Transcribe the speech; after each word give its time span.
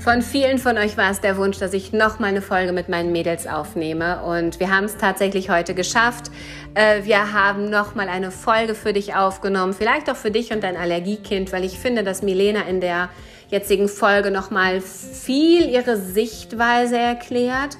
Von 0.00 0.22
vielen 0.22 0.56
von 0.56 0.78
euch 0.78 0.96
war 0.96 1.10
es 1.10 1.20
der 1.20 1.36
Wunsch, 1.36 1.58
dass 1.58 1.74
ich 1.74 1.92
nochmal 1.92 2.30
eine 2.30 2.40
Folge 2.40 2.72
mit 2.72 2.88
meinen 2.88 3.12
Mädels 3.12 3.46
aufnehme. 3.46 4.22
Und 4.22 4.58
wir 4.58 4.74
haben 4.74 4.84
es 4.84 4.96
tatsächlich 4.96 5.50
heute 5.50 5.74
geschafft. 5.74 6.30
Äh, 6.72 7.04
wir 7.04 7.34
haben 7.34 7.68
nochmal 7.68 8.08
eine 8.08 8.30
Folge 8.30 8.74
für 8.74 8.94
dich 8.94 9.14
aufgenommen. 9.14 9.74
Vielleicht 9.74 10.08
auch 10.08 10.16
für 10.16 10.30
dich 10.30 10.52
und 10.52 10.64
dein 10.64 10.78
Allergiekind, 10.78 11.52
weil 11.52 11.64
ich 11.64 11.78
finde, 11.78 12.02
dass 12.02 12.22
Milena 12.22 12.62
in 12.62 12.80
der 12.80 13.10
jetzigen 13.50 13.88
Folge 13.88 14.30
nochmal 14.30 14.80
viel 14.80 15.68
ihre 15.68 15.98
Sichtweise 15.98 16.96
erklärt. 16.96 17.76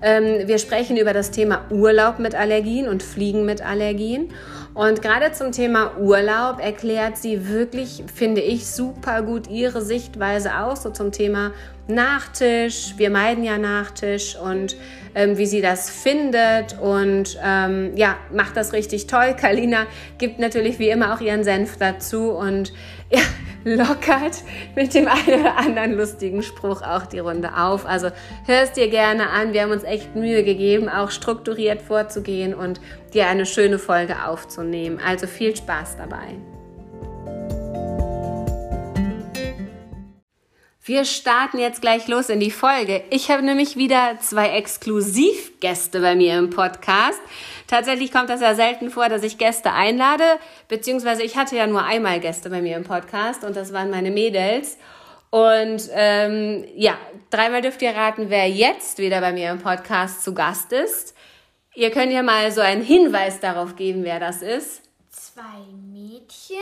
Ähm, 0.00 0.46
wir 0.46 0.58
sprechen 0.58 0.96
über 0.96 1.12
das 1.12 1.32
Thema 1.32 1.64
Urlaub 1.70 2.20
mit 2.20 2.36
Allergien 2.36 2.88
und 2.88 3.02
Fliegen 3.02 3.44
mit 3.44 3.66
Allergien. 3.66 4.32
Und 4.74 5.02
gerade 5.02 5.30
zum 5.30 5.52
Thema 5.52 5.96
Urlaub 5.98 6.60
erklärt 6.60 7.16
sie 7.16 7.48
wirklich, 7.48 8.02
finde 8.12 8.40
ich, 8.40 8.66
super 8.66 9.22
gut 9.22 9.48
ihre 9.48 9.80
Sichtweise 9.80 10.58
aus, 10.58 10.82
so 10.82 10.90
zum 10.90 11.12
Thema 11.12 11.52
Nachtisch. 11.86 12.94
Wir 12.96 13.10
meiden 13.10 13.44
ja 13.44 13.58
Nachtisch 13.58 14.36
und 14.36 14.76
ähm, 15.14 15.36
wie 15.36 15.46
sie 15.46 15.60
das 15.60 15.90
findet 15.90 16.78
und 16.80 17.38
ähm, 17.44 17.92
ja, 17.94 18.16
macht 18.32 18.56
das 18.56 18.72
richtig 18.72 19.06
toll. 19.06 19.34
Kalina 19.40 19.86
gibt 20.18 20.38
natürlich 20.38 20.78
wie 20.78 20.88
immer 20.88 21.14
auch 21.14 21.20
ihren 21.20 21.44
Senf 21.44 21.76
dazu 21.76 22.30
und 22.30 22.72
ja, 23.10 23.20
lockert 23.64 24.42
mit 24.74 24.94
dem 24.94 25.08
einen 25.08 25.40
oder 25.40 25.58
anderen 25.58 25.92
lustigen 25.92 26.42
Spruch 26.42 26.82
auch 26.82 27.06
die 27.06 27.18
Runde 27.18 27.56
auf. 27.56 27.86
Also 27.86 28.08
hörst 28.46 28.76
dir 28.76 28.88
gerne 28.88 29.28
an. 29.30 29.52
Wir 29.52 29.62
haben 29.62 29.70
uns 29.70 29.84
echt 29.84 30.16
Mühe 30.16 30.42
gegeben, 30.42 30.88
auch 30.88 31.10
strukturiert 31.10 31.82
vorzugehen 31.82 32.54
und 32.54 32.80
dir 33.12 33.26
eine 33.26 33.46
schöne 33.46 33.78
Folge 33.78 34.24
aufzunehmen. 34.26 34.98
Also 35.04 35.26
viel 35.26 35.54
Spaß 35.54 35.96
dabei. 35.98 36.38
Wir 40.86 41.06
starten 41.06 41.56
jetzt 41.58 41.80
gleich 41.80 42.08
los 42.08 42.28
in 42.28 42.40
die 42.40 42.50
Folge. 42.50 43.04
Ich 43.08 43.30
habe 43.30 43.42
nämlich 43.42 43.76
wieder 43.76 44.18
zwei 44.20 44.50
Exklusivgäste 44.50 45.98
bei 46.02 46.14
mir 46.14 46.38
im 46.38 46.50
Podcast. 46.50 47.22
Tatsächlich 47.66 48.12
kommt 48.12 48.28
das 48.28 48.42
ja 48.42 48.54
selten 48.54 48.90
vor, 48.90 49.08
dass 49.08 49.22
ich 49.22 49.38
Gäste 49.38 49.72
einlade, 49.72 50.38
beziehungsweise 50.68 51.22
ich 51.22 51.38
hatte 51.38 51.56
ja 51.56 51.66
nur 51.66 51.82
einmal 51.82 52.20
Gäste 52.20 52.50
bei 52.50 52.60
mir 52.60 52.76
im 52.76 52.84
Podcast 52.84 53.44
und 53.44 53.56
das 53.56 53.72
waren 53.72 53.88
meine 53.88 54.10
Mädels. 54.10 54.76
Und 55.30 55.88
ähm, 55.94 56.66
ja, 56.76 56.98
dreimal 57.30 57.62
dürft 57.62 57.80
ihr 57.80 57.96
raten, 57.96 58.28
wer 58.28 58.46
jetzt 58.50 58.98
wieder 58.98 59.22
bei 59.22 59.32
mir 59.32 59.52
im 59.52 59.60
Podcast 59.60 60.22
zu 60.22 60.34
Gast 60.34 60.70
ist. 60.72 61.16
Ihr 61.74 61.92
könnt 61.92 62.12
ja 62.12 62.22
mal 62.22 62.52
so 62.52 62.60
einen 62.60 62.82
Hinweis 62.82 63.40
darauf 63.40 63.74
geben, 63.76 64.04
wer 64.04 64.20
das 64.20 64.42
ist. 64.42 64.82
Zwei 65.08 65.64
Mädchen. 65.90 66.58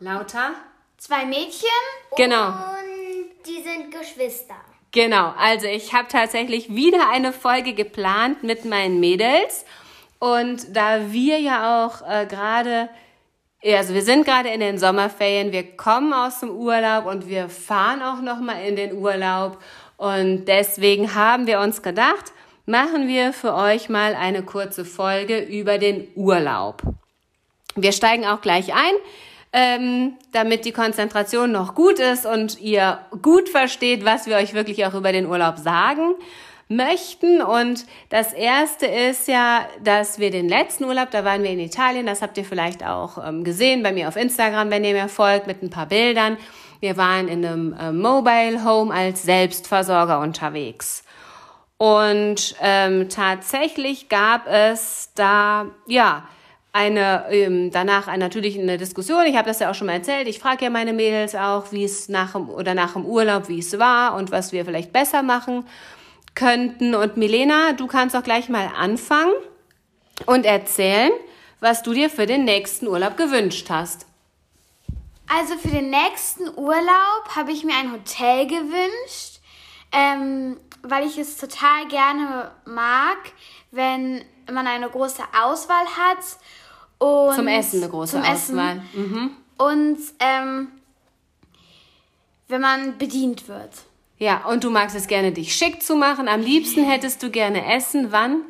Lauter. 0.00 0.50
Zwei 0.98 1.24
Mädchen. 1.24 1.68
Genau. 2.16 2.48
Und 2.48 3.01
die 3.46 3.62
sind 3.62 3.90
Geschwister. 3.90 4.56
Genau, 4.92 5.32
also 5.38 5.66
ich 5.66 5.94
habe 5.94 6.08
tatsächlich 6.08 6.74
wieder 6.74 7.08
eine 7.10 7.32
Folge 7.32 7.72
geplant 7.72 8.42
mit 8.42 8.64
meinen 8.64 9.00
Mädels. 9.00 9.64
Und 10.18 10.76
da 10.76 11.12
wir 11.12 11.40
ja 11.40 11.84
auch 11.84 12.02
äh, 12.08 12.26
gerade, 12.26 12.90
also 13.64 13.94
wir 13.94 14.02
sind 14.02 14.24
gerade 14.24 14.50
in 14.50 14.60
den 14.60 14.78
Sommerferien, 14.78 15.50
wir 15.50 15.76
kommen 15.76 16.12
aus 16.12 16.40
dem 16.40 16.50
Urlaub 16.50 17.06
und 17.06 17.26
wir 17.26 17.48
fahren 17.48 18.02
auch 18.02 18.20
noch 18.20 18.38
mal 18.38 18.62
in 18.62 18.76
den 18.76 18.92
Urlaub. 18.92 19.58
Und 19.96 20.44
deswegen 20.44 21.14
haben 21.14 21.46
wir 21.46 21.60
uns 21.60 21.82
gedacht, 21.82 22.32
machen 22.66 23.08
wir 23.08 23.32
für 23.32 23.54
euch 23.54 23.88
mal 23.88 24.14
eine 24.14 24.42
kurze 24.42 24.84
Folge 24.84 25.38
über 25.40 25.78
den 25.78 26.06
Urlaub. 26.14 26.82
Wir 27.74 27.92
steigen 27.92 28.26
auch 28.26 28.42
gleich 28.42 28.74
ein, 28.74 28.94
ähm, 29.52 30.14
damit 30.32 30.64
die 30.64 30.72
Konzentration 30.72 31.52
noch 31.52 31.74
gut 31.74 31.98
ist 31.98 32.24
und 32.24 32.60
ihr 32.60 32.98
gut 33.20 33.48
versteht, 33.48 34.04
was 34.04 34.26
wir 34.26 34.36
euch 34.36 34.54
wirklich 34.54 34.86
auch 34.86 34.94
über 34.94 35.12
den 35.12 35.26
Urlaub 35.26 35.58
sagen 35.58 36.14
möchten. 36.68 37.42
Und 37.42 37.84
das 38.08 38.32
erste 38.32 38.86
ist 38.86 39.28
ja, 39.28 39.66
dass 39.84 40.18
wir 40.18 40.30
den 40.30 40.48
letzten 40.48 40.84
Urlaub, 40.84 41.10
da 41.10 41.24
waren 41.24 41.42
wir 41.42 41.50
in 41.50 41.60
Italien, 41.60 42.06
das 42.06 42.22
habt 42.22 42.38
ihr 42.38 42.44
vielleicht 42.44 42.84
auch 42.84 43.24
ähm, 43.24 43.44
gesehen 43.44 43.82
bei 43.82 43.92
mir 43.92 44.08
auf 44.08 44.16
Instagram, 44.16 44.70
wenn 44.70 44.84
ihr 44.84 44.94
mir 44.94 45.08
folgt, 45.08 45.46
mit 45.46 45.62
ein 45.62 45.70
paar 45.70 45.86
Bildern. 45.86 46.38
Wir 46.80 46.96
waren 46.96 47.28
in 47.28 47.44
einem 47.44 47.74
äh, 47.74 47.92
Mobile 47.92 48.64
Home 48.64 48.92
als 48.92 49.22
Selbstversorger 49.22 50.18
unterwegs. 50.20 51.04
Und 51.76 52.54
ähm, 52.60 53.08
tatsächlich 53.08 54.08
gab 54.08 54.46
es 54.46 55.10
da, 55.14 55.66
ja, 55.86 56.24
eine 56.72 57.26
ähm, 57.30 57.70
danach 57.70 58.14
natürlich 58.16 58.58
eine 58.58 58.78
Diskussion. 58.78 59.26
Ich 59.26 59.36
habe 59.36 59.48
das 59.48 59.60
ja 59.60 59.70
auch 59.70 59.74
schon 59.74 59.88
mal 59.88 59.94
erzählt. 59.94 60.26
Ich 60.26 60.38
frage 60.38 60.64
ja 60.64 60.70
meine 60.70 60.92
Mädels 60.92 61.34
auch, 61.34 61.70
wie 61.70 61.84
es 61.84 62.08
nach 62.08 62.32
dem 62.32 62.48
oder 62.48 62.74
nach 62.74 62.94
dem 62.94 63.04
Urlaub, 63.04 63.48
wie 63.48 63.58
es 63.58 63.78
war 63.78 64.14
und 64.14 64.30
was 64.30 64.52
wir 64.52 64.64
vielleicht 64.64 64.92
besser 64.92 65.22
machen 65.22 65.66
könnten. 66.34 66.94
Und 66.94 67.18
Milena, 67.18 67.74
du 67.74 67.86
kannst 67.86 68.16
auch 68.16 68.22
gleich 68.22 68.48
mal 68.48 68.70
anfangen 68.74 69.34
und 70.24 70.46
erzählen, 70.46 71.12
was 71.60 71.82
du 71.82 71.92
dir 71.92 72.08
für 72.08 72.26
den 72.26 72.44
nächsten 72.44 72.86
Urlaub 72.88 73.18
gewünscht 73.18 73.68
hast. 73.68 74.06
Also 75.28 75.56
für 75.56 75.68
den 75.68 75.90
nächsten 75.90 76.48
Urlaub 76.58 77.36
habe 77.36 77.52
ich 77.52 77.64
mir 77.64 77.74
ein 77.74 77.92
Hotel 77.92 78.46
gewünscht, 78.46 79.40
ähm, 79.92 80.58
weil 80.82 81.06
ich 81.06 81.18
es 81.18 81.36
total 81.36 81.86
gerne 81.88 82.50
mag, 82.64 83.18
wenn 83.70 84.24
man 84.50 84.66
eine 84.66 84.88
große 84.88 85.22
Auswahl 85.42 85.86
hat. 85.86 86.18
Und 87.02 87.34
zum 87.34 87.48
Essen 87.48 87.82
eine 87.82 87.90
große 87.90 88.12
zum 88.12 88.22
Auswahl. 88.22 88.82
Essen. 88.92 89.10
Mhm. 89.10 89.30
Und 89.58 89.98
ähm, 90.18 90.68
wenn 92.48 92.60
man 92.60 92.98
bedient 92.98 93.48
wird. 93.48 93.70
Ja, 94.18 94.44
und 94.46 94.62
du 94.62 94.70
magst 94.70 94.94
es 94.94 95.08
gerne, 95.08 95.32
dich 95.32 95.54
schick 95.54 95.82
zu 95.82 95.96
machen. 95.96 96.28
Am 96.28 96.40
liebsten 96.40 96.84
hättest 96.84 97.22
du 97.22 97.30
gerne 97.30 97.74
Essen. 97.74 98.12
Wann? 98.12 98.42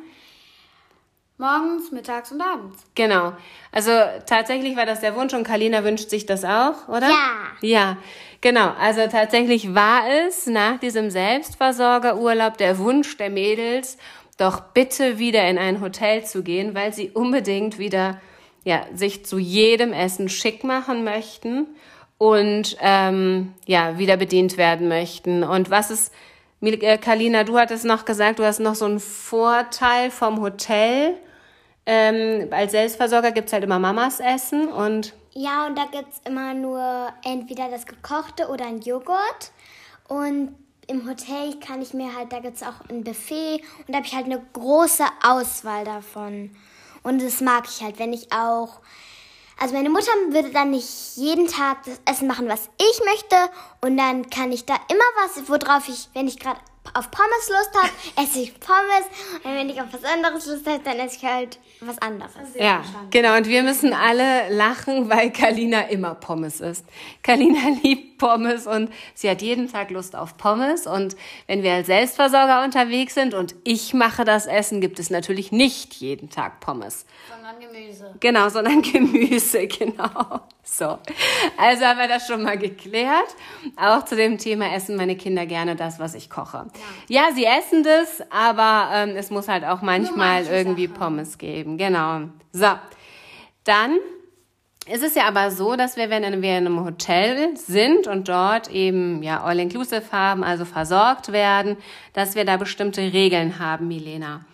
Morgens, 1.39 1.91
mittags 1.91 2.31
und 2.31 2.41
abends. 2.41 2.77
Genau. 2.93 3.33
Also 3.71 3.91
tatsächlich 4.27 4.77
war 4.77 4.85
das 4.85 4.99
der 4.99 5.15
Wunsch 5.15 5.33
und 5.33 5.43
Kalina 5.43 5.83
wünscht 5.83 6.09
sich 6.09 6.27
das 6.27 6.45
auch, 6.45 6.87
oder? 6.87 7.09
Ja. 7.09 7.37
Ja, 7.61 7.97
genau. 8.39 8.71
Also 8.79 9.07
tatsächlich 9.07 9.73
war 9.73 10.03
es 10.27 10.45
nach 10.45 10.79
diesem 10.79 11.09
Selbstversorgerurlaub 11.09 12.57
der 12.57 12.77
Wunsch 12.77 13.17
der 13.17 13.31
Mädels, 13.31 13.97
doch 14.37 14.59
bitte 14.59 15.17
wieder 15.17 15.47
in 15.49 15.57
ein 15.57 15.81
Hotel 15.81 16.23
zu 16.23 16.43
gehen, 16.43 16.75
weil 16.75 16.93
sie 16.93 17.09
unbedingt 17.09 17.79
wieder 17.79 18.21
ja, 18.63 18.85
sich 18.93 19.25
zu 19.25 19.37
jedem 19.37 19.93
Essen 19.93 20.29
schick 20.29 20.63
machen 20.63 21.03
möchten 21.03 21.67
und 22.17 22.77
ähm, 22.79 23.53
ja, 23.65 23.97
wieder 23.97 24.17
bedient 24.17 24.57
werden 24.57 24.87
möchten. 24.87 25.43
Und 25.43 25.69
was 25.69 25.91
ist, 25.91 26.13
äh, 26.61 26.97
Kalina, 26.97 27.43
du 27.43 27.57
hattest 27.57 27.85
noch 27.85 28.05
gesagt, 28.05 28.39
du 28.39 28.45
hast 28.45 28.59
noch 28.59 28.75
so 28.75 28.85
einen 28.85 28.99
Vorteil 28.99 30.09
vom 30.11 30.41
Hotel. 30.41 31.17
Ähm, 31.85 32.47
als 32.51 32.71
Selbstversorger 32.71 33.31
gibt's 33.31 33.51
halt 33.51 33.65
immer 33.65 33.79
Mamas 33.79 34.21
Essen 34.21 34.69
und. 34.69 35.13
Ja, 35.33 35.65
und 35.67 35.77
da 35.77 35.85
gibt's 35.91 36.21
immer 36.25 36.53
nur 36.53 37.09
entweder 37.25 37.69
das 37.69 37.85
gekochte 37.85 38.47
oder 38.47 38.67
ein 38.67 38.79
Joghurt. 38.79 39.51
Und 40.07 40.55
im 40.87 41.09
Hotel 41.09 41.55
kann 41.59 41.81
ich 41.81 41.93
mir 41.93 42.15
halt, 42.15 42.31
da 42.31 42.39
gibt's 42.39 42.63
auch 42.63 42.87
ein 42.89 43.03
Buffet 43.03 43.61
und 43.79 43.89
da 43.89 43.95
habe 43.95 44.05
ich 44.05 44.15
halt 44.15 44.25
eine 44.25 44.41
große 44.53 45.05
Auswahl 45.23 45.85
davon. 45.85 46.51
Und 47.03 47.21
das 47.21 47.41
mag 47.41 47.65
ich 47.69 47.83
halt, 47.83 47.99
wenn 47.99 48.13
ich 48.13 48.31
auch 48.31 48.79
also 49.59 49.75
meine 49.75 49.89
Mutter 49.89 50.11
würde 50.29 50.49
dann 50.49 50.71
nicht 50.71 51.15
jeden 51.15 51.47
Tag 51.47 51.83
das 51.83 52.01
Essen 52.05 52.27
machen, 52.27 52.49
was 52.49 52.69
ich 52.77 52.99
möchte. 53.05 53.35
Und 53.81 53.97
dann 53.97 54.29
kann 54.29 54.51
ich 54.51 54.65
da 54.65 54.75
immer 54.89 55.03
was, 55.21 55.47
worauf 55.47 55.87
ich, 55.87 56.09
wenn 56.13 56.27
ich 56.27 56.39
gerade 56.39 56.59
auf 56.93 57.09
Pommes 57.11 57.49
Lust 57.49 57.71
habe, 57.75 57.89
esse 58.23 58.39
ich 58.39 58.59
Pommes. 58.59 59.05
Und 59.43 59.55
wenn 59.55 59.69
ich 59.69 59.81
auf 59.81 59.87
was 59.91 60.03
anderes 60.03 60.45
Lust 60.45 60.67
habe, 60.67 60.79
dann 60.83 60.99
esse 60.99 61.17
ich 61.17 61.25
halt 61.25 61.59
was 61.81 61.97
anderes. 61.99 62.31
Ja, 62.57 62.83
genau. 63.09 63.35
Und 63.35 63.47
wir 63.47 63.63
müssen 63.63 63.93
alle 63.93 64.49
lachen, 64.49 65.09
weil 65.09 65.31
Kalina 65.31 65.81
immer 65.81 66.15
Pommes 66.15 66.61
isst. 66.61 66.85
Kalina 67.23 67.69
liebt 67.83 68.17
Pommes 68.17 68.67
und 68.67 68.91
sie 69.13 69.29
hat 69.29 69.41
jeden 69.41 69.71
Tag 69.71 69.89
Lust 69.89 70.15
auf 70.15 70.37
Pommes. 70.37 70.87
Und 70.87 71.15
wenn 71.47 71.63
wir 71.63 71.73
als 71.73 71.87
Selbstversorger 71.87 72.63
unterwegs 72.63 73.15
sind 73.15 73.33
und 73.33 73.55
ich 73.63 73.93
mache 73.93 74.23
das 74.23 74.45
Essen, 74.45 74.81
gibt 74.81 74.99
es 74.99 75.09
natürlich 75.09 75.51
nicht 75.51 75.95
jeden 75.95 76.29
Tag 76.29 76.59
Pommes. 76.59 77.05
Sondern 77.29 77.59
Gemüse. 77.59 78.15
Genau, 78.19 78.49
sondern 78.49 78.81
Gemüse, 78.93 79.67
genau. 79.67 80.41
So, 80.65 80.97
also 81.57 81.85
haben 81.85 81.99
wir 81.99 82.07
das 82.07 82.25
schon 82.25 82.41
mal 82.41 82.57
geklärt. 82.57 83.35
Auch 83.75 84.05
zu 84.05 84.15
dem 84.15 84.37
Thema 84.37 84.73
essen 84.73 84.95
meine 84.95 85.17
Kinder 85.17 85.45
gerne 85.45 85.75
das, 85.75 85.99
was 85.99 86.15
ich 86.15 86.29
koche. 86.29 86.65
Ja, 87.09 87.27
ja 87.27 87.35
sie 87.35 87.45
essen 87.45 87.83
das, 87.83 88.23
aber 88.31 88.89
ähm, 88.93 89.15
es 89.17 89.29
muss 89.29 89.49
halt 89.49 89.65
auch 89.65 89.81
manchmal 89.81 90.45
irgendwie 90.45 90.87
Sachen. 90.87 90.99
Pommes 90.99 91.37
geben. 91.37 91.77
Genau. 91.77 92.21
So, 92.53 92.69
dann 93.65 93.97
ist 94.87 95.03
es 95.03 95.15
ja 95.15 95.27
aber 95.27 95.51
so, 95.51 95.75
dass 95.75 95.95
wir, 95.95 96.09
wenn 96.09 96.23
wir 96.41 96.57
in 96.57 96.65
einem 96.65 96.83
Hotel 96.83 97.55
sind 97.55 98.07
und 98.07 98.27
dort 98.27 98.69
eben 98.69 99.21
ja 99.21 99.43
all-inclusive 99.43 100.11
haben, 100.11 100.43
also 100.43 100.65
versorgt 100.65 101.31
werden, 101.31 101.77
dass 102.13 102.35
wir 102.35 102.45
da 102.45 102.57
bestimmte 102.57 103.01
Regeln 103.01 103.59
haben, 103.59 103.87
Milena. 103.87 104.45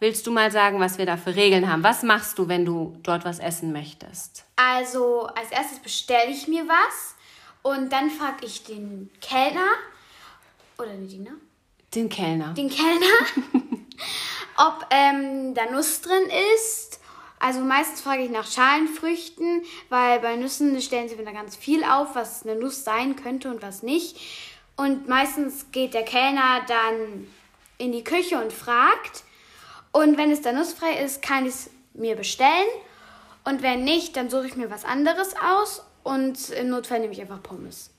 Willst 0.00 0.26
du 0.26 0.30
mal 0.32 0.50
sagen, 0.50 0.80
was 0.80 0.96
wir 0.96 1.04
da 1.04 1.18
für 1.18 1.36
Regeln 1.36 1.70
haben? 1.70 1.84
Was 1.84 2.02
machst 2.02 2.38
du, 2.38 2.48
wenn 2.48 2.64
du 2.64 2.96
dort 3.02 3.26
was 3.26 3.38
essen 3.38 3.70
möchtest? 3.72 4.44
Also 4.56 5.26
als 5.26 5.50
erstes 5.50 5.78
bestelle 5.78 6.30
ich 6.30 6.48
mir 6.48 6.66
was 6.66 7.14
und 7.62 7.92
dann 7.92 8.10
frage 8.10 8.46
ich 8.46 8.64
den 8.64 9.10
Kellner, 9.20 9.68
oder 10.78 10.94
die 10.94 11.06
Diener, 11.06 11.32
Den 11.94 12.08
Kellner. 12.08 12.54
den 12.54 12.70
Kellner, 12.70 13.06
ob 14.56 14.86
ähm, 14.90 15.52
da 15.54 15.70
Nuss 15.70 16.00
drin 16.00 16.30
ist. 16.56 16.98
Also 17.38 17.60
meistens 17.60 18.00
frage 18.00 18.22
ich 18.22 18.30
nach 18.30 18.50
Schalenfrüchten, 18.50 19.62
weil 19.90 20.20
bei 20.20 20.36
Nüssen 20.36 20.80
stellen 20.80 21.08
sie 21.10 21.18
wieder 21.18 21.32
ganz 21.32 21.56
viel 21.56 21.84
auf, 21.84 22.14
was 22.14 22.44
eine 22.46 22.54
Nuss 22.58 22.84
sein 22.84 23.16
könnte 23.16 23.50
und 23.50 23.60
was 23.62 23.82
nicht. 23.82 24.16
Und 24.76 25.08
meistens 25.08 25.66
geht 25.72 25.92
der 25.92 26.04
Kellner 26.04 26.62
dann 26.66 27.26
in 27.76 27.92
die 27.92 28.04
Küche 28.04 28.42
und 28.42 28.52
fragt. 28.52 29.24
Und 29.92 30.16
wenn 30.16 30.30
es 30.30 30.40
da 30.40 30.52
nussfrei 30.52 31.02
ist, 31.04 31.22
kann 31.22 31.46
ich 31.46 31.54
es 31.54 31.70
mir 31.94 32.16
bestellen. 32.16 32.68
Und 33.44 33.62
wenn 33.62 33.84
nicht, 33.84 34.16
dann 34.16 34.30
suche 34.30 34.46
ich 34.46 34.56
mir 34.56 34.70
was 34.70 34.84
anderes 34.84 35.34
aus 35.36 35.84
und 36.02 36.50
im 36.50 36.68
Notfall 36.68 37.00
nehme 37.00 37.12
ich 37.12 37.20
einfach 37.20 37.42
Pommes. 37.42 37.90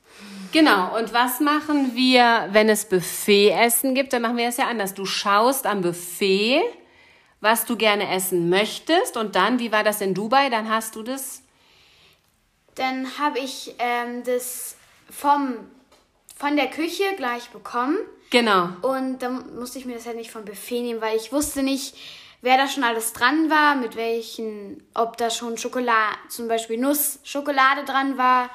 Genau, 0.51 0.97
und 0.97 1.13
was 1.13 1.39
machen 1.39 1.95
wir, 1.95 2.49
wenn 2.51 2.69
es 2.69 2.85
Buffetessen 2.85 3.95
gibt? 3.95 4.13
Dann 4.13 4.21
machen 4.21 4.37
wir 4.37 4.47
es 4.47 4.57
ja 4.57 4.67
anders. 4.67 4.93
Du 4.93 5.05
schaust 5.05 5.65
am 5.65 5.81
Buffet, 5.81 6.61
was 7.39 7.65
du 7.65 7.77
gerne 7.77 8.09
essen 8.13 8.49
möchtest 8.49 9.17
und 9.17 9.35
dann, 9.35 9.59
wie 9.59 9.71
war 9.71 9.83
das 9.83 10.01
in 10.01 10.13
Dubai? 10.13 10.49
Dann 10.49 10.69
hast 10.69 10.95
du 10.95 11.03
das. 11.03 11.41
Dann 12.75 13.17
habe 13.17 13.39
ich 13.39 13.75
ähm, 13.79 14.23
das 14.23 14.75
vom, 15.09 15.55
von 16.35 16.55
der 16.55 16.67
Küche 16.67 17.03
gleich 17.17 17.49
bekommen. 17.49 17.97
Genau. 18.31 18.69
Und 18.81 19.19
dann 19.19 19.55
musste 19.59 19.77
ich 19.77 19.85
mir 19.85 19.95
das 19.95 20.07
halt 20.07 20.15
nicht 20.15 20.31
vom 20.31 20.45
Buffet 20.45 20.81
nehmen, 20.81 21.01
weil 21.01 21.15
ich 21.17 21.31
wusste 21.31 21.61
nicht, 21.61 21.95
wer 22.41 22.57
da 22.57 22.67
schon 22.67 22.83
alles 22.83 23.13
dran 23.13 23.49
war, 23.49 23.75
mit 23.75 23.95
welchen, 23.95 24.83
ob 24.95 25.17
da 25.17 25.29
schon 25.29 25.57
Schokolade, 25.57 26.17
zum 26.29 26.47
Beispiel 26.47 26.79
Nuss, 26.79 27.19
Schokolade 27.23 27.83
dran 27.85 28.17
war 28.17 28.49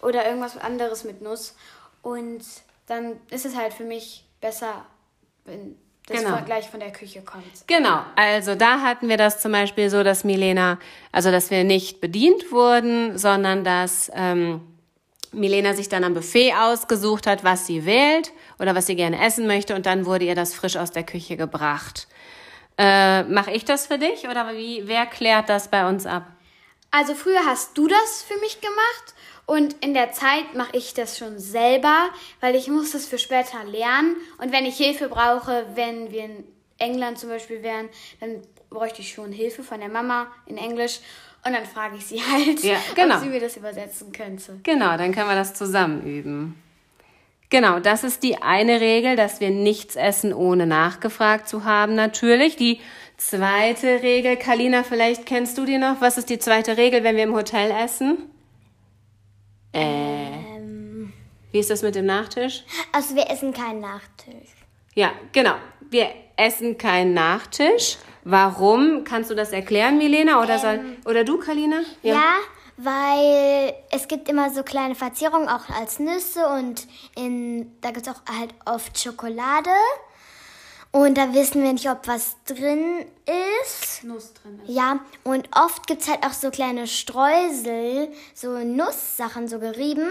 oder 0.00 0.26
irgendwas 0.26 0.56
anderes 0.58 1.04
mit 1.04 1.22
Nuss. 1.22 1.54
Und 2.02 2.42
dann 2.86 3.18
ist 3.30 3.46
es 3.46 3.56
halt 3.56 3.72
für 3.72 3.84
mich 3.84 4.24
besser, 4.40 4.84
wenn 5.44 5.76
das 6.06 6.20
Genau. 6.22 6.36
gleich 6.44 6.68
von 6.68 6.80
der 6.80 6.90
Küche 6.92 7.22
kommt. 7.22 7.44
Genau, 7.68 8.00
also 8.16 8.54
da 8.54 8.80
hatten 8.80 9.08
wir 9.08 9.16
das 9.16 9.40
zum 9.40 9.52
Beispiel 9.52 9.88
so, 9.88 10.02
dass 10.02 10.24
Milena, 10.24 10.78
also 11.12 11.30
dass 11.30 11.50
wir 11.50 11.62
nicht 11.64 12.00
bedient 12.00 12.50
wurden, 12.50 13.16
sondern 13.16 13.62
dass 13.64 14.10
ähm, 14.14 14.60
Milena 15.32 15.74
sich 15.74 15.88
dann 15.88 16.04
am 16.04 16.14
Buffet 16.14 16.54
ausgesucht 16.54 17.26
hat, 17.26 17.44
was 17.44 17.66
sie 17.66 17.84
wählt 17.84 18.32
oder 18.58 18.74
was 18.74 18.86
sie 18.86 18.96
gerne 18.96 19.24
essen 19.24 19.46
möchte 19.46 19.74
und 19.74 19.86
dann 19.86 20.06
wurde 20.06 20.24
ihr 20.24 20.34
das 20.34 20.54
frisch 20.54 20.76
aus 20.76 20.90
der 20.90 21.04
Küche 21.04 21.36
gebracht. 21.36 22.06
Äh, 22.78 23.24
Mache 23.24 23.52
ich 23.52 23.64
das 23.64 23.86
für 23.86 23.98
dich 23.98 24.28
oder 24.28 24.54
wie? 24.54 24.82
Wer 24.86 25.06
klärt 25.06 25.48
das 25.48 25.68
bei 25.68 25.88
uns 25.88 26.06
ab? 26.06 26.26
Also 26.90 27.14
früher 27.14 27.44
hast 27.46 27.76
du 27.78 27.88
das 27.88 28.22
für 28.22 28.38
mich 28.40 28.60
gemacht 28.60 29.14
und 29.46 29.74
in 29.80 29.94
der 29.94 30.12
Zeit 30.12 30.54
mache 30.54 30.76
ich 30.76 30.94
das 30.94 31.18
schon 31.18 31.38
selber, 31.38 32.10
weil 32.40 32.54
ich 32.54 32.68
muss 32.68 32.92
das 32.92 33.06
für 33.06 33.18
später 33.18 33.64
lernen. 33.64 34.16
Und 34.38 34.52
wenn 34.52 34.66
ich 34.66 34.76
Hilfe 34.76 35.08
brauche, 35.08 35.66
wenn 35.74 36.10
wir 36.12 36.24
in 36.24 36.44
England 36.78 37.18
zum 37.18 37.30
Beispiel 37.30 37.62
wären, 37.62 37.88
dann 38.20 38.42
bräuchte 38.70 39.02
ich 39.02 39.12
schon 39.12 39.32
Hilfe 39.32 39.62
von 39.62 39.80
der 39.80 39.88
Mama 39.88 40.28
in 40.46 40.58
Englisch 40.58 41.00
und 41.44 41.52
dann 41.52 41.66
frage 41.66 41.96
ich 41.96 42.06
sie 42.06 42.20
halt, 42.20 42.62
Ja, 42.62 42.76
genau. 42.94 43.16
ob 43.16 43.22
sie 43.22 43.28
mir 43.28 43.40
das 43.40 43.56
übersetzen 43.56 44.12
könnte. 44.12 44.60
Genau, 44.62 44.96
dann 44.96 45.12
können 45.12 45.28
wir 45.28 45.34
das 45.34 45.54
zusammen 45.54 46.02
üben. 46.06 46.62
Genau, 47.50 47.80
das 47.80 48.02
ist 48.04 48.22
die 48.22 48.40
eine 48.40 48.80
Regel, 48.80 49.14
dass 49.16 49.40
wir 49.40 49.50
nichts 49.50 49.96
essen, 49.96 50.32
ohne 50.32 50.66
nachgefragt 50.66 51.48
zu 51.48 51.64
haben, 51.64 51.94
natürlich. 51.94 52.56
Die 52.56 52.80
zweite 53.18 54.02
Regel, 54.02 54.36
Kalina, 54.36 54.82
vielleicht 54.84 55.26
kennst 55.26 55.58
du 55.58 55.66
die 55.66 55.76
noch. 55.78 56.00
Was 56.00 56.16
ist 56.16 56.30
die 56.30 56.38
zweite 56.38 56.78
Regel, 56.78 57.04
wenn 57.04 57.16
wir 57.16 57.24
im 57.24 57.34
Hotel 57.34 57.70
essen? 57.70 58.18
Äh. 59.72 60.28
Wie 61.50 61.58
ist 61.58 61.68
das 61.70 61.82
mit 61.82 61.94
dem 61.94 62.06
Nachtisch? 62.06 62.64
Also 62.92 63.14
wir 63.14 63.30
essen 63.30 63.52
keinen 63.52 63.80
Nachtisch. 63.80 64.48
Ja, 64.94 65.12
genau. 65.32 65.54
Wir 65.90 66.08
essen 66.36 66.78
keinen 66.78 67.12
Nachtisch. 67.12 67.98
Warum? 68.24 69.04
Kannst 69.04 69.30
du 69.30 69.34
das 69.34 69.50
erklären, 69.50 69.98
Milena? 69.98 70.42
Oder, 70.42 70.58
soll, 70.58 70.80
oder 71.04 71.24
du, 71.24 71.38
Kalina? 71.38 71.80
Ja. 72.02 72.22
weil 72.76 73.74
es 73.90 74.08
gibt 74.08 74.28
immer 74.28 74.50
so 74.50 74.62
kleine 74.62 74.94
Verzierungen, 74.94 75.48
auch 75.48 75.68
als 75.68 75.98
Nüsse 75.98 76.46
und 76.48 76.86
in, 77.16 77.70
da 77.80 77.90
gibt 77.90 78.06
es 78.06 78.12
auch 78.12 78.20
halt 78.38 78.54
oft 78.64 78.98
Schokolade. 78.98 79.70
Und 80.94 81.16
da 81.16 81.32
wissen 81.32 81.62
wir 81.62 81.72
nicht, 81.72 81.88
ob 81.88 82.06
was 82.06 82.36
drin 82.44 83.06
ist. 83.64 84.04
Nuss 84.04 84.34
drin 84.34 84.60
ist. 84.62 84.74
Ja, 84.74 85.00
und 85.24 85.48
oft 85.56 85.86
gibt 85.86 86.02
es 86.02 86.08
halt 86.08 86.22
auch 86.22 86.34
so 86.34 86.50
kleine 86.50 86.86
Streusel, 86.86 88.08
so 88.34 88.58
Nusssachen, 88.58 89.48
so 89.48 89.58
gerieben. 89.58 90.06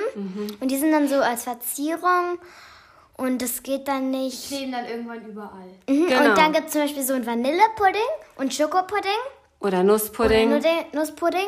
Und 0.59 0.71
die 0.71 0.77
sind 0.77 0.91
dann 0.91 1.07
so 1.07 1.17
als 1.17 1.43
Verzierung. 1.43 2.39
Und 3.17 3.41
das 3.41 3.61
geht 3.63 3.87
dann 3.87 4.11
nicht. 4.11 4.47
Kleben 4.47 4.71
dann 4.71 4.85
irgendwann 4.87 5.25
überall. 5.25 5.69
Mhm. 5.87 6.07
Genau. 6.07 6.29
Und 6.29 6.37
dann 6.37 6.53
gibt 6.53 6.67
es 6.67 6.73
zum 6.73 6.81
Beispiel 6.81 7.03
so 7.03 7.13
ein 7.13 7.25
Vanillepudding 7.25 8.01
und 8.37 8.53
Schokopudding. 8.53 9.11
Oder 9.59 9.83
Nusspudding? 9.83 10.53
Oder 10.53 10.85
Nusspudding. 10.93 11.47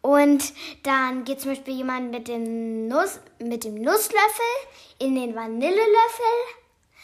Und 0.00 0.52
dann 0.82 1.24
geht 1.24 1.40
zum 1.40 1.52
Beispiel 1.52 1.74
jemand 1.74 2.10
mit 2.10 2.28
dem, 2.28 2.88
Nuss, 2.88 3.20
mit 3.38 3.64
dem 3.64 3.74
Nusslöffel 3.74 4.44
in 4.98 5.14
den 5.14 5.34
Vanillelöffel. 5.34 5.76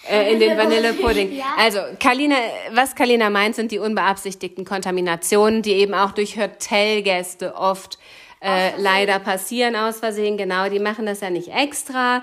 Äh, 0.09 0.33
in 0.33 0.41
den 0.41 0.59
Vanillepudding. 0.59 1.33
Ja. 1.37 1.55
Also, 1.59 1.81
Kalina, 2.01 2.37
was 2.73 2.95
Kalina 2.95 3.31
meint, 3.31 3.55
sind 3.55 3.73
die 3.73 3.79
unbeabsichtigten 3.79 4.65
Kontaminationen, 4.65 5.63
die 5.63 5.73
eben 5.73 5.95
auch 5.95 6.13
durch 6.13 6.39
Hotelgäste 6.39 7.55
oft 7.55 7.99
äh, 8.41 8.71
leider 8.77 9.19
passieren 9.19 9.77
aus 9.77 9.99
Versehen. 9.99 10.37
Genau, 10.37 10.69
die 10.69 10.81
machen 10.81 11.07
das 11.07 11.21
ja 11.21 11.31
nicht 11.31 11.49
extra. 11.49 12.23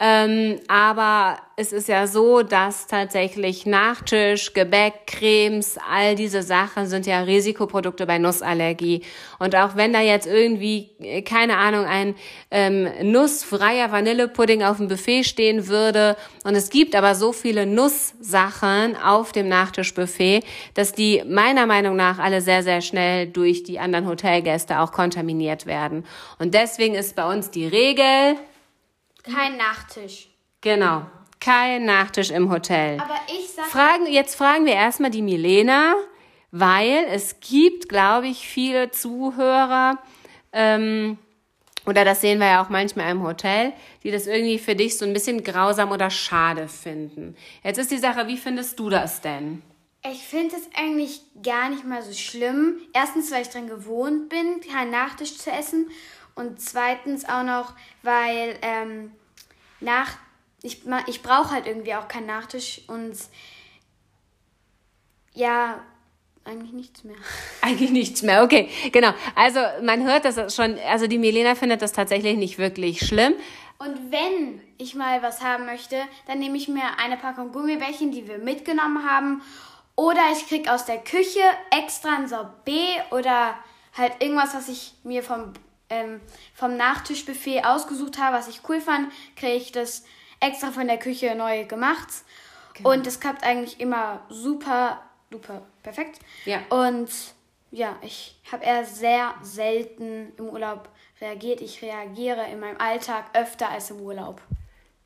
Ähm, 0.00 0.60
aber 0.68 1.38
es 1.56 1.72
ist 1.72 1.88
ja 1.88 2.06
so, 2.06 2.42
dass 2.44 2.86
tatsächlich 2.86 3.66
Nachtisch, 3.66 4.54
Gebäck, 4.54 5.08
Cremes, 5.08 5.76
all 5.90 6.14
diese 6.14 6.44
Sachen 6.44 6.86
sind 6.86 7.04
ja 7.04 7.22
Risikoprodukte 7.22 8.06
bei 8.06 8.18
Nussallergie. 8.18 9.02
Und 9.40 9.56
auch 9.56 9.74
wenn 9.74 9.92
da 9.92 10.00
jetzt 10.00 10.28
irgendwie, 10.28 10.90
äh, 11.00 11.22
keine 11.22 11.56
Ahnung, 11.56 11.84
ein 11.84 12.14
ähm, 12.52 12.88
nussfreier 13.10 13.90
Vanillepudding 13.90 14.62
auf 14.62 14.76
dem 14.76 14.86
Buffet 14.86 15.24
stehen 15.24 15.66
würde 15.66 16.16
und 16.44 16.54
es 16.54 16.70
gibt 16.70 16.94
aber 16.94 17.16
so 17.16 17.32
viele 17.32 17.66
Nusssachen 17.66 18.96
auf 18.96 19.32
dem 19.32 19.48
Nachtischbuffet, 19.48 20.44
dass 20.74 20.92
die 20.92 21.24
meiner 21.26 21.66
Meinung 21.66 21.96
nach 21.96 22.20
alle 22.20 22.40
sehr, 22.40 22.62
sehr 22.62 22.82
schnell 22.82 23.26
durch 23.26 23.64
die 23.64 23.80
anderen 23.80 24.06
Hotelgäste 24.06 24.78
auch 24.78 24.92
kontaminiert 24.92 25.66
werden. 25.66 26.04
Und 26.38 26.54
deswegen 26.54 26.94
ist 26.94 27.16
bei 27.16 27.28
uns 27.28 27.50
die 27.50 27.66
Regel, 27.66 28.36
Kein 29.32 29.56
Nachtisch. 29.56 30.28
Genau. 30.60 31.06
Kein 31.40 31.84
Nachtisch 31.84 32.30
im 32.30 32.50
Hotel. 32.50 32.98
Aber 33.00 33.18
ich 33.28 33.50
sag 33.50 33.66
Fragen, 33.66 34.06
jetzt 34.06 34.34
fragen 34.34 34.66
wir 34.66 34.74
erstmal 34.74 35.10
die 35.10 35.22
Milena, 35.22 35.94
weil 36.50 37.06
es 37.10 37.38
gibt, 37.40 37.88
glaube 37.88 38.26
ich, 38.26 38.48
viele 38.48 38.90
Zuhörer, 38.90 39.98
ähm, 40.52 41.18
oder 41.86 42.04
das 42.04 42.20
sehen 42.20 42.38
wir 42.38 42.48
ja 42.48 42.62
auch 42.62 42.68
manchmal 42.68 43.10
im 43.10 43.22
Hotel, 43.22 43.72
die 44.02 44.10
das 44.10 44.26
irgendwie 44.26 44.58
für 44.58 44.74
dich 44.74 44.98
so 44.98 45.06
ein 45.06 45.14
bisschen 45.14 45.42
grausam 45.42 45.90
oder 45.90 46.10
schade 46.10 46.68
finden. 46.68 47.34
Jetzt 47.62 47.78
ist 47.78 47.90
die 47.90 47.98
Sache, 47.98 48.26
wie 48.26 48.36
findest 48.36 48.78
du 48.78 48.90
das 48.90 49.22
denn? 49.22 49.62
Ich 50.10 50.22
finde 50.24 50.54
es 50.56 50.68
eigentlich 50.76 51.22
gar 51.42 51.70
nicht 51.70 51.84
mal 51.84 52.02
so 52.02 52.12
schlimm. 52.12 52.78
Erstens, 52.92 53.32
weil 53.32 53.42
ich 53.42 53.48
dran 53.48 53.68
gewohnt 53.68 54.28
bin, 54.28 54.60
keinen 54.60 54.90
Nachtisch 54.90 55.38
zu 55.38 55.50
essen. 55.50 55.90
Und 56.34 56.60
zweitens 56.60 57.24
auch 57.28 57.42
noch, 57.42 57.72
weil 58.02 58.58
ähm, 58.62 59.12
nach, 59.80 60.16
ich, 60.62 60.82
ich 61.06 61.22
brauche 61.22 61.50
halt 61.50 61.66
irgendwie 61.66 61.94
auch 61.94 62.08
keinen 62.08 62.26
Nachtisch. 62.26 62.82
Und 62.88 63.16
ja, 65.34 65.80
eigentlich 66.44 66.72
nichts 66.72 67.04
mehr. 67.04 67.16
Eigentlich 67.60 67.90
nichts 67.90 68.22
mehr, 68.22 68.42
okay, 68.42 68.68
genau. 68.90 69.12
Also 69.34 69.60
man 69.82 70.04
hört 70.04 70.24
das 70.24 70.54
schon, 70.54 70.78
also 70.88 71.06
die 71.06 71.18
Milena 71.18 71.54
findet 71.54 71.82
das 71.82 71.92
tatsächlich 71.92 72.36
nicht 72.36 72.58
wirklich 72.58 73.06
schlimm. 73.06 73.34
Und 73.78 74.10
wenn 74.10 74.60
ich 74.76 74.94
mal 74.94 75.22
was 75.22 75.42
haben 75.42 75.66
möchte, 75.66 75.96
dann 76.26 76.40
nehme 76.40 76.56
ich 76.56 76.66
mir 76.66 76.98
eine 76.98 77.16
Packung 77.16 77.52
Gummibärchen, 77.52 78.10
die 78.10 78.26
wir 78.26 78.38
mitgenommen 78.38 79.08
haben. 79.08 79.42
Oder 79.94 80.20
ich 80.32 80.48
krieg 80.48 80.68
aus 80.68 80.84
der 80.84 80.98
Küche 80.98 81.40
extra 81.70 82.16
ein 82.16 82.28
Sorbet 82.28 83.04
oder 83.10 83.56
halt 83.96 84.14
irgendwas, 84.20 84.54
was 84.54 84.68
ich 84.68 84.94
mir 85.04 85.22
vom, 85.22 85.52
ähm, 85.90 86.20
vom 86.54 86.76
Nachtischbuffet 86.76 87.64
ausgesucht 87.64 88.18
habe, 88.18 88.36
was 88.36 88.48
ich 88.48 88.60
cool 88.68 88.80
fand, 88.80 89.12
kriege 89.36 89.54
ich 89.54 89.72
das 89.72 90.04
extra 90.40 90.70
von 90.70 90.86
der 90.86 90.98
Küche 90.98 91.34
neu 91.34 91.64
gemacht. 91.64 92.08
Und 92.82 93.06
das 93.06 93.18
klappt 93.18 93.42
eigentlich 93.42 93.80
immer 93.80 94.20
super, 94.28 95.02
super 95.32 95.62
perfekt. 95.82 96.20
Ja. 96.44 96.60
Und 96.70 97.10
ja, 97.70 97.96
ich 98.02 98.36
habe 98.50 98.64
eher 98.64 98.84
sehr 98.84 99.34
selten 99.42 100.32
im 100.38 100.48
Urlaub 100.48 100.88
reagiert. 101.20 101.60
Ich 101.60 101.82
reagiere 101.82 102.46
in 102.50 102.60
meinem 102.60 102.80
Alltag 102.80 103.24
öfter 103.34 103.68
als 103.70 103.90
im 103.90 104.00
Urlaub. 104.00 104.40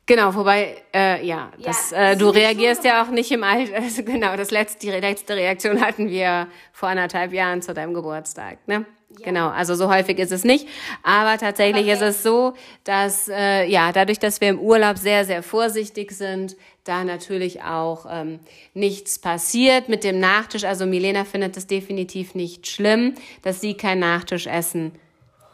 Genau, 0.05 0.35
wobei, 0.35 0.83
äh, 0.93 1.25
ja, 1.25 1.49
das, 1.61 1.91
Ja, 1.91 2.11
äh, 2.11 2.17
du 2.17 2.27
reagierst 2.27 2.83
ja 2.83 3.03
auch 3.03 3.07
nicht 3.07 3.31
im 3.31 3.43
Alter. 3.43 3.73
Also 3.81 4.03
genau, 4.03 4.35
das 4.35 4.51
letzte, 4.51 4.79
die 4.79 4.91
letzte 4.91 5.35
Reaktion 5.35 5.81
hatten 5.81 6.09
wir 6.09 6.47
vor 6.73 6.89
anderthalb 6.89 7.31
Jahren 7.31 7.61
zu 7.61 7.73
deinem 7.73 7.93
Geburtstag, 7.93 8.67
ne? 8.67 8.85
Genau, 9.21 9.49
also 9.49 9.75
so 9.75 9.93
häufig 9.93 10.19
ist 10.19 10.31
es 10.31 10.43
nicht. 10.43 10.67
Aber 11.03 11.37
tatsächlich 11.37 11.85
Aber 11.85 11.93
ist 11.93 12.01
es 12.01 12.23
so, 12.23 12.53
dass, 12.83 13.27
äh, 13.29 13.65
ja, 13.65 13.91
dadurch, 13.91 14.19
dass 14.19 14.41
wir 14.41 14.49
im 14.49 14.59
Urlaub 14.59 14.97
sehr, 14.97 15.25
sehr 15.25 15.43
vorsichtig 15.43 16.11
sind, 16.11 16.55
da 16.83 17.03
natürlich 17.03 17.63
auch 17.63 18.05
ähm, 18.09 18.39
nichts 18.73 19.19
passiert 19.19 19.87
mit 19.89 20.03
dem 20.03 20.19
Nachtisch. 20.19 20.63
Also 20.65 20.85
Milena 20.85 21.23
findet 21.23 21.55
es 21.55 21.67
definitiv 21.67 22.35
nicht 22.35 22.67
schlimm, 22.67 23.13
dass 23.41 23.61
sie 23.61 23.75
keinen 23.75 23.99
Nachtisch 23.99 24.47
essen 24.47 24.91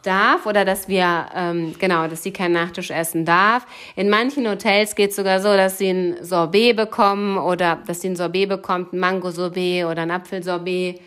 darf 0.02 0.46
oder 0.46 0.64
dass 0.64 0.88
wir, 0.88 1.26
ähm, 1.34 1.74
genau, 1.78 2.08
dass 2.08 2.22
sie 2.22 2.32
keinen 2.32 2.52
Nachtisch 2.52 2.90
essen 2.90 3.24
darf. 3.24 3.66
In 3.96 4.08
manchen 4.08 4.48
Hotels 4.48 4.94
geht 4.94 5.10
es 5.10 5.16
sogar 5.16 5.40
so, 5.40 5.54
dass 5.54 5.78
sie 5.78 5.90
ein 5.90 6.24
Sorbet 6.24 6.76
bekommen 6.76 7.38
oder 7.38 7.78
dass 7.86 8.00
sie 8.00 8.08
ein 8.08 8.16
Sorbet 8.16 8.48
bekommt, 8.48 8.92
ein 8.92 8.98
Mango-Sorbet 8.98 9.84
oder 9.84 10.02
ein 10.02 10.10
Apfelsorbet 10.10 11.00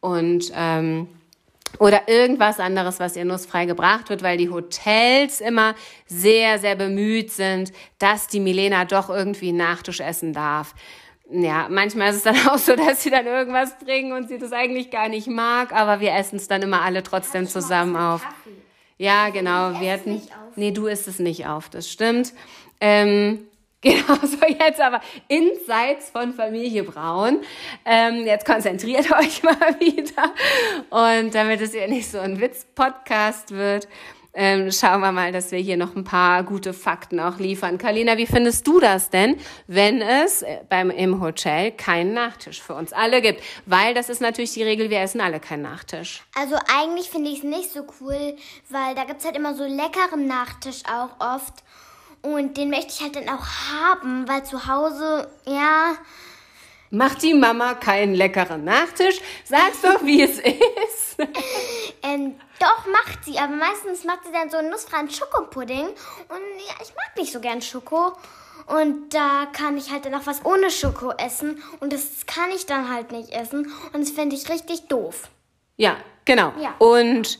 und 0.00 0.50
ähm, 0.54 1.08
oder 1.78 2.08
irgendwas 2.08 2.58
anderes, 2.60 3.00
was 3.00 3.16
ihr 3.16 3.24
nussfrei 3.24 3.66
gebracht 3.66 4.10
wird, 4.10 4.22
weil 4.22 4.36
die 4.36 4.50
Hotels 4.50 5.40
immer 5.40 5.74
sehr, 6.06 6.58
sehr 6.58 6.76
bemüht 6.76 7.30
sind, 7.30 7.72
dass 7.98 8.26
die 8.26 8.40
Milena 8.40 8.84
doch 8.84 9.08
irgendwie 9.08 9.52
Nachtisch 9.52 10.00
essen 10.00 10.32
darf. 10.32 10.74
Ja, 11.32 11.68
manchmal 11.70 12.10
ist 12.10 12.16
es 12.16 12.22
dann 12.24 12.36
auch 12.48 12.58
so, 12.58 12.74
dass 12.74 13.02
sie 13.02 13.10
dann 13.10 13.26
irgendwas 13.26 13.78
bringen 13.78 14.12
und 14.12 14.28
sie 14.28 14.38
das 14.38 14.52
eigentlich 14.52 14.90
gar 14.90 15.08
nicht 15.08 15.28
mag, 15.28 15.72
aber 15.72 16.00
wir 16.00 16.12
essen 16.12 16.36
es 16.36 16.48
dann 16.48 16.62
immer 16.62 16.82
alle 16.82 17.02
trotzdem 17.02 17.46
zusammen 17.46 17.96
auf. 17.96 18.26
Ja, 18.98 19.30
genau. 19.30 19.80
Wir 19.80 19.92
hatten. 19.94 20.14
nicht 20.14 20.30
auf. 20.32 20.56
Nee, 20.56 20.72
du 20.72 20.86
isst 20.86 21.08
es 21.08 21.18
nicht 21.18 21.46
auf, 21.46 21.70
das 21.70 21.90
stimmt. 21.90 22.34
Ähm, 22.80 23.46
genau, 23.82 24.14
so 24.22 24.36
jetzt 24.46 24.78
aber 24.78 25.00
Insights 25.28 26.10
von 26.10 26.34
Familie 26.34 26.84
Braun. 26.84 27.40
Ähm, 27.86 28.26
jetzt 28.26 28.44
konzentriert 28.44 29.10
euch 29.18 29.42
mal 29.42 29.80
wieder. 29.80 30.34
Und 30.90 31.34
damit 31.34 31.62
es 31.62 31.72
hier 31.72 31.88
nicht 31.88 32.10
so 32.10 32.18
ein 32.18 32.38
Witz-Podcast 32.38 33.52
wird, 33.52 33.88
ähm, 34.34 34.70
schauen 34.70 35.00
wir 35.00 35.12
mal, 35.12 35.32
dass 35.32 35.50
wir 35.50 35.58
hier 35.58 35.78
noch 35.78 35.96
ein 35.96 36.04
paar 36.04 36.44
gute 36.44 36.74
Fakten 36.74 37.18
auch 37.20 37.38
liefern. 37.38 37.78
Kalina, 37.78 38.18
wie 38.18 38.26
findest 38.26 38.66
du 38.66 38.80
das 38.80 39.08
denn, 39.08 39.36
wenn 39.66 40.02
es 40.02 40.42
äh, 40.42 40.58
beim, 40.68 40.90
im 40.90 41.20
Hotel 41.20 41.72
keinen 41.72 42.12
Nachtisch 42.12 42.60
für 42.60 42.74
uns 42.74 42.92
alle 42.92 43.22
gibt? 43.22 43.42
Weil 43.64 43.94
das 43.94 44.10
ist 44.10 44.20
natürlich 44.20 44.52
die 44.52 44.62
Regel, 44.62 44.90
wir 44.90 45.00
essen 45.00 45.22
alle 45.22 45.40
keinen 45.40 45.62
Nachtisch. 45.62 46.22
Also 46.34 46.56
eigentlich 46.72 47.08
finde 47.08 47.30
ich 47.30 47.38
es 47.38 47.44
nicht 47.44 47.72
so 47.72 47.86
cool, 48.00 48.36
weil 48.68 48.94
da 48.94 49.04
gibt 49.04 49.20
es 49.20 49.24
halt 49.24 49.36
immer 49.36 49.54
so 49.54 49.64
leckeren 49.64 50.26
Nachtisch 50.26 50.82
auch 50.84 51.18
oft. 51.18 51.64
Und 52.22 52.56
den 52.56 52.70
möchte 52.70 52.88
ich 52.88 53.00
halt 53.00 53.16
dann 53.16 53.28
auch 53.28 53.46
haben, 53.72 54.28
weil 54.28 54.44
zu 54.44 54.66
Hause, 54.66 55.30
ja, 55.46 55.96
Macht 56.92 57.22
die 57.22 57.34
Mama 57.34 57.74
keinen 57.74 58.14
leckeren 58.14 58.64
Nachtisch? 58.64 59.20
Sag's 59.44 59.80
doch, 59.80 60.04
wie 60.04 60.22
es 60.22 60.38
ist. 60.40 61.16
ähm, 62.02 62.34
doch 62.58 62.84
macht 62.86 63.24
sie, 63.24 63.38
aber 63.38 63.54
meistens 63.54 64.04
macht 64.04 64.24
sie 64.24 64.32
dann 64.32 64.50
so 64.50 64.56
einen 64.56 64.70
nussfreien 64.70 65.08
Schokopudding. 65.08 65.86
Und 65.86 66.58
ja, 66.66 66.74
ich 66.82 66.92
mag 66.96 67.16
nicht 67.16 67.32
so 67.32 67.40
gern 67.40 67.62
Schoko. 67.62 68.12
Und 68.66 69.14
da 69.14 69.46
kann 69.52 69.78
ich 69.78 69.92
halt 69.92 70.04
dann 70.04 70.16
auch 70.16 70.26
was 70.26 70.44
ohne 70.44 70.68
Schoko 70.70 71.12
essen. 71.12 71.62
Und 71.78 71.92
das 71.92 72.26
kann 72.26 72.50
ich 72.50 72.66
dann 72.66 72.92
halt 72.92 73.12
nicht 73.12 73.30
essen. 73.30 73.72
Und 73.92 74.00
das 74.00 74.10
finde 74.10 74.34
ich 74.34 74.48
richtig 74.48 74.88
doof. 74.88 75.28
Ja, 75.76 75.96
genau. 76.24 76.52
Ja. 76.60 76.74
Und 76.78 77.38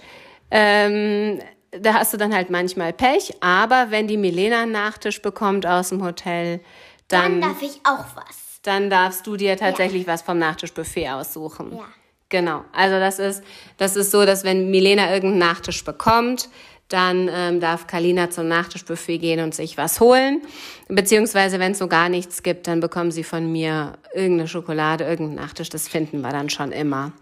ähm, 0.52 1.40
da 1.72 1.94
hast 1.94 2.12
du 2.12 2.16
dann 2.16 2.34
halt 2.34 2.50
manchmal 2.50 2.92
Pech, 2.92 3.34
aber 3.40 3.90
wenn 3.90 4.08
die 4.08 4.16
Milena 4.16 4.62
einen 4.62 4.72
Nachtisch 4.72 5.22
bekommt 5.22 5.66
aus 5.66 5.90
dem 5.90 6.02
Hotel, 6.04 6.60
Dann 7.08 7.40
dann, 7.40 7.50
darf 7.52 7.62
ich 7.62 7.80
auch 7.84 8.04
was. 8.16 8.60
dann 8.62 8.90
darfst 8.90 9.26
du 9.26 9.36
dir 9.36 9.56
tatsächlich 9.56 10.06
was 10.06 10.22
vom 10.22 10.38
Nachtischbuffet 10.38 11.08
aussuchen. 11.10 11.76
Ja. 11.76 11.84
Genau. 12.28 12.64
Also 12.72 12.98
das 13.00 13.18
ist, 13.18 13.42
das 13.76 13.96
ist 13.96 14.12
so, 14.12 14.24
dass 14.24 14.44
wenn 14.44 14.70
Milena 14.70 15.12
irgendeinen 15.12 15.38
Nachtisch 15.38 15.84
bekommt, 15.84 16.48
dann 16.88 17.28
ähm, 17.32 17.60
darf 17.60 17.86
Kalina 17.86 18.30
zum 18.30 18.48
Nachtischbuffet 18.48 19.18
gehen 19.18 19.40
und 19.40 19.54
sich 19.54 19.76
was 19.76 20.00
holen. 20.00 20.42
Beziehungsweise, 20.88 21.58
wenn 21.60 21.72
es 21.72 21.78
so 21.78 21.86
gar 21.88 22.08
nichts 22.08 22.42
gibt, 22.42 22.66
dann 22.66 22.80
bekommen 22.80 23.10
sie 23.12 23.24
von 23.24 23.50
mir 23.50 23.94
irgendeine 24.12 24.48
Schokolade, 24.48 25.04
irgendeinen 25.04 25.44
Nachtisch. 25.44 25.68
Das 25.70 25.88
finden 25.88 26.20
wir 26.20 26.30
dann 26.30 26.50
schon 26.50 26.72
immer. 26.72 27.12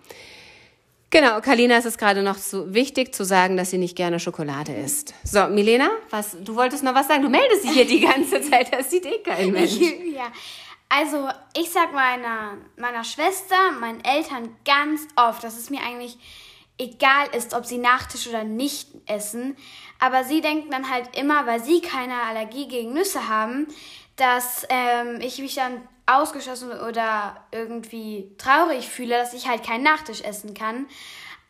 Genau, 1.11 1.41
Kalina 1.41 1.79
ist 1.79 1.87
es 1.87 1.97
gerade 1.97 2.23
noch 2.23 2.37
so 2.37 2.75
wichtig 2.75 3.15
zu 3.15 3.25
sagen, 3.25 3.57
dass 3.57 3.71
sie 3.71 3.79
nicht 3.79 3.97
gerne 3.97 4.21
Schokolade 4.21 4.75
isst. 4.75 5.15
So, 5.25 5.47
Milena, 5.49 5.89
was, 6.11 6.37
du 6.43 6.55
wolltest 6.55 6.85
noch 6.85 6.95
was 6.95 7.09
sagen? 7.09 7.23
Du 7.23 7.31
meldest 7.31 7.65
dich 7.65 7.71
hier 7.71 7.87
die 7.87 8.01
ganze 8.01 8.43
Zeit, 8.51 8.73
das 8.73 8.91
sieht 8.91 9.07
eh 9.07 9.19
kein 9.19 9.53
Mensch. 9.53 9.73
ja. 10.15 10.31
Also, 10.91 11.29
ich 11.57 11.71
sag 11.71 11.95
meiner, 11.95 12.59
meiner 12.77 13.05
Schwester, 13.05 13.73
meinen 13.81 14.05
Eltern 14.05 14.55
ganz 14.67 15.07
oft, 15.17 15.43
dass 15.45 15.59
es 15.59 15.71
mir 15.71 15.81
eigentlich 15.81 16.19
egal 16.79 17.29
ist, 17.37 17.55
ob 17.55 17.65
sie 17.65 17.79
Nachtisch 17.79 18.29
oder 18.29 18.45
nicht 18.45 18.89
essen. 19.07 19.57
Aber 19.99 20.25
sie 20.25 20.43
denken 20.43 20.71
dann 20.71 20.91
halt 20.91 21.17
immer, 21.17 21.47
weil 21.47 21.63
sie 21.63 21.81
keine 21.81 22.23
Allergie 22.23 22.69
gegen 22.69 22.93
Nüsse 22.93 23.29
haben, 23.29 23.67
dass 24.17 24.67
ähm, 24.69 25.21
ich 25.21 25.39
mich 25.39 25.55
dann 25.55 25.81
ausgeschlossen 26.09 26.73
oder 26.73 27.37
irgendwie 27.53 28.35
traurig 28.39 28.89
fühle, 28.89 29.17
dass 29.17 29.35
ich 29.35 29.49
halt 29.49 29.65
keinen 29.65 29.85
Nachtisch 29.85 30.23
essen 30.23 30.55
kann. 30.55 30.87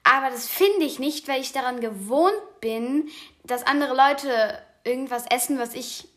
Aber 0.05 0.31
das 0.31 0.49
finde 0.49 0.85
ich 0.85 0.99
nicht, 0.99 1.29
weil 1.29 1.41
ich 1.41 1.53
daran 1.53 1.81
gewohnt 1.81 2.61
bin, 2.61 3.09
dass 3.45 3.67
andere 3.67 3.95
Leute 3.95 4.59
irgendwas 4.85 5.27
essen, 5.27 5.59
was 5.59 5.75
ich, 5.75 6.09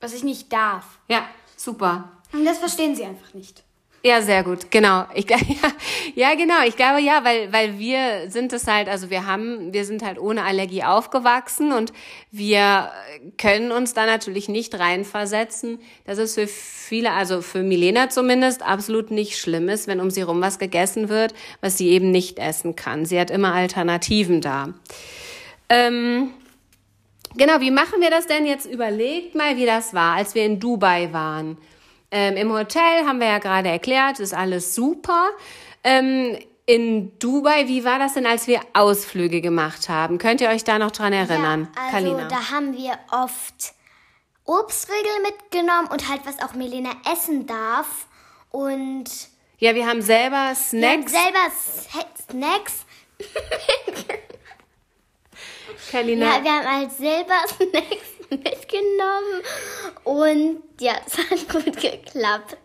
was 0.00 0.14
ich 0.14 0.22
nicht 0.22 0.52
darf. 0.52 0.98
Ja, 1.08 1.28
super. 1.56 2.10
Und 2.32 2.44
das 2.44 2.58
verstehen 2.58 2.94
sie 2.94 3.04
einfach 3.04 3.34
nicht. 3.34 3.64
Ja, 4.02 4.22
sehr 4.22 4.42
gut, 4.44 4.70
genau. 4.70 5.04
Ich, 5.14 5.28
ja, 5.28 5.36
ja, 6.14 6.34
genau. 6.34 6.62
Ich 6.66 6.76
glaube 6.76 7.02
ja, 7.02 7.22
weil, 7.22 7.52
weil 7.52 7.78
wir 7.78 8.30
sind 8.30 8.52
es 8.54 8.66
halt, 8.66 8.88
also 8.88 9.10
wir 9.10 9.26
haben, 9.26 9.74
wir 9.74 9.84
sind 9.84 10.02
halt 10.02 10.18
ohne 10.18 10.44
Allergie 10.44 10.84
aufgewachsen 10.84 11.72
und 11.72 11.92
wir 12.30 12.90
können 13.36 13.72
uns 13.72 13.92
da 13.92 14.06
natürlich 14.06 14.48
nicht 14.48 14.78
reinversetzen, 14.78 15.80
dass 16.06 16.16
es 16.16 16.34
für 16.34 16.46
viele, 16.46 17.12
also 17.12 17.42
für 17.42 17.62
Milena 17.62 18.08
zumindest, 18.08 18.62
absolut 18.62 19.10
nicht 19.10 19.38
schlimm 19.38 19.68
ist, 19.68 19.86
wenn 19.86 20.00
um 20.00 20.10
sie 20.10 20.22
rum 20.22 20.40
was 20.40 20.58
gegessen 20.58 21.10
wird, 21.10 21.34
was 21.60 21.76
sie 21.76 21.90
eben 21.90 22.10
nicht 22.10 22.38
essen 22.38 22.76
kann. 22.76 23.04
Sie 23.04 23.20
hat 23.20 23.30
immer 23.30 23.52
Alternativen 23.52 24.40
da. 24.40 24.72
Ähm, 25.68 26.30
genau, 27.36 27.60
wie 27.60 27.70
machen 27.70 28.00
wir 28.00 28.08
das 28.08 28.26
denn 28.26 28.46
jetzt? 28.46 28.64
Überlegt 28.64 29.34
mal, 29.34 29.58
wie 29.58 29.66
das 29.66 29.92
war, 29.92 30.16
als 30.16 30.34
wir 30.34 30.46
in 30.46 30.58
Dubai 30.58 31.12
waren. 31.12 31.58
Ähm, 32.10 32.36
Im 32.36 32.52
Hotel 32.52 33.06
haben 33.06 33.20
wir 33.20 33.28
ja 33.28 33.38
gerade 33.38 33.68
erklärt, 33.68 34.18
ist 34.20 34.34
alles 34.34 34.74
super. 34.74 35.30
Ähm, 35.84 36.38
in 36.66 37.18
Dubai, 37.18 37.66
wie 37.68 37.84
war 37.84 37.98
das 37.98 38.14
denn, 38.14 38.26
als 38.26 38.46
wir 38.46 38.60
Ausflüge 38.74 39.40
gemacht 39.40 39.88
haben? 39.88 40.18
Könnt 40.18 40.40
ihr 40.40 40.48
euch 40.50 40.62
da 40.64 40.78
noch 40.78 40.90
dran 40.92 41.12
erinnern, 41.12 41.68
Ja, 41.74 41.82
also 41.82 41.92
Kalina? 41.96 42.28
da 42.28 42.50
haben 42.50 42.76
wir 42.76 42.98
oft 43.10 43.72
Obstriegel 44.44 45.20
mitgenommen 45.22 45.88
und 45.90 46.08
halt, 46.08 46.20
was 46.24 46.40
auch 46.42 46.54
Melena 46.54 46.90
essen 47.12 47.46
darf. 47.46 48.06
Und 48.50 49.04
Ja, 49.58 49.74
wir 49.74 49.86
haben 49.86 50.02
selber 50.02 50.30
wir 50.30 50.48
haben 50.48 50.56
Snacks. 50.56 51.12
selber 51.12 51.50
Se- 51.50 52.06
Snacks. 52.30 52.84
Kalina, 55.90 56.36
Ja, 56.38 56.44
wir 56.44 56.52
haben 56.52 56.78
halt 56.78 56.92
selber 56.92 57.34
Snacks 57.56 58.06
mitgenommen. 58.44 59.42
Und 60.04 60.62
ja, 60.80 60.94
es 61.06 61.18
hat 61.18 61.48
gut 61.48 61.76
geklappt. 61.76 62.56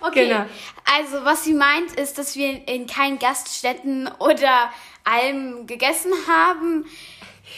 Okay. 0.00 0.28
Genau. 0.28 0.44
Also, 0.84 1.24
was 1.24 1.44
sie 1.44 1.54
meint, 1.54 1.92
ist, 1.92 2.18
dass 2.18 2.36
wir 2.36 2.68
in 2.68 2.86
keinen 2.86 3.18
Gaststätten 3.18 4.08
oder 4.18 4.70
Almen 5.04 5.66
gegessen 5.66 6.12
haben. 6.28 6.84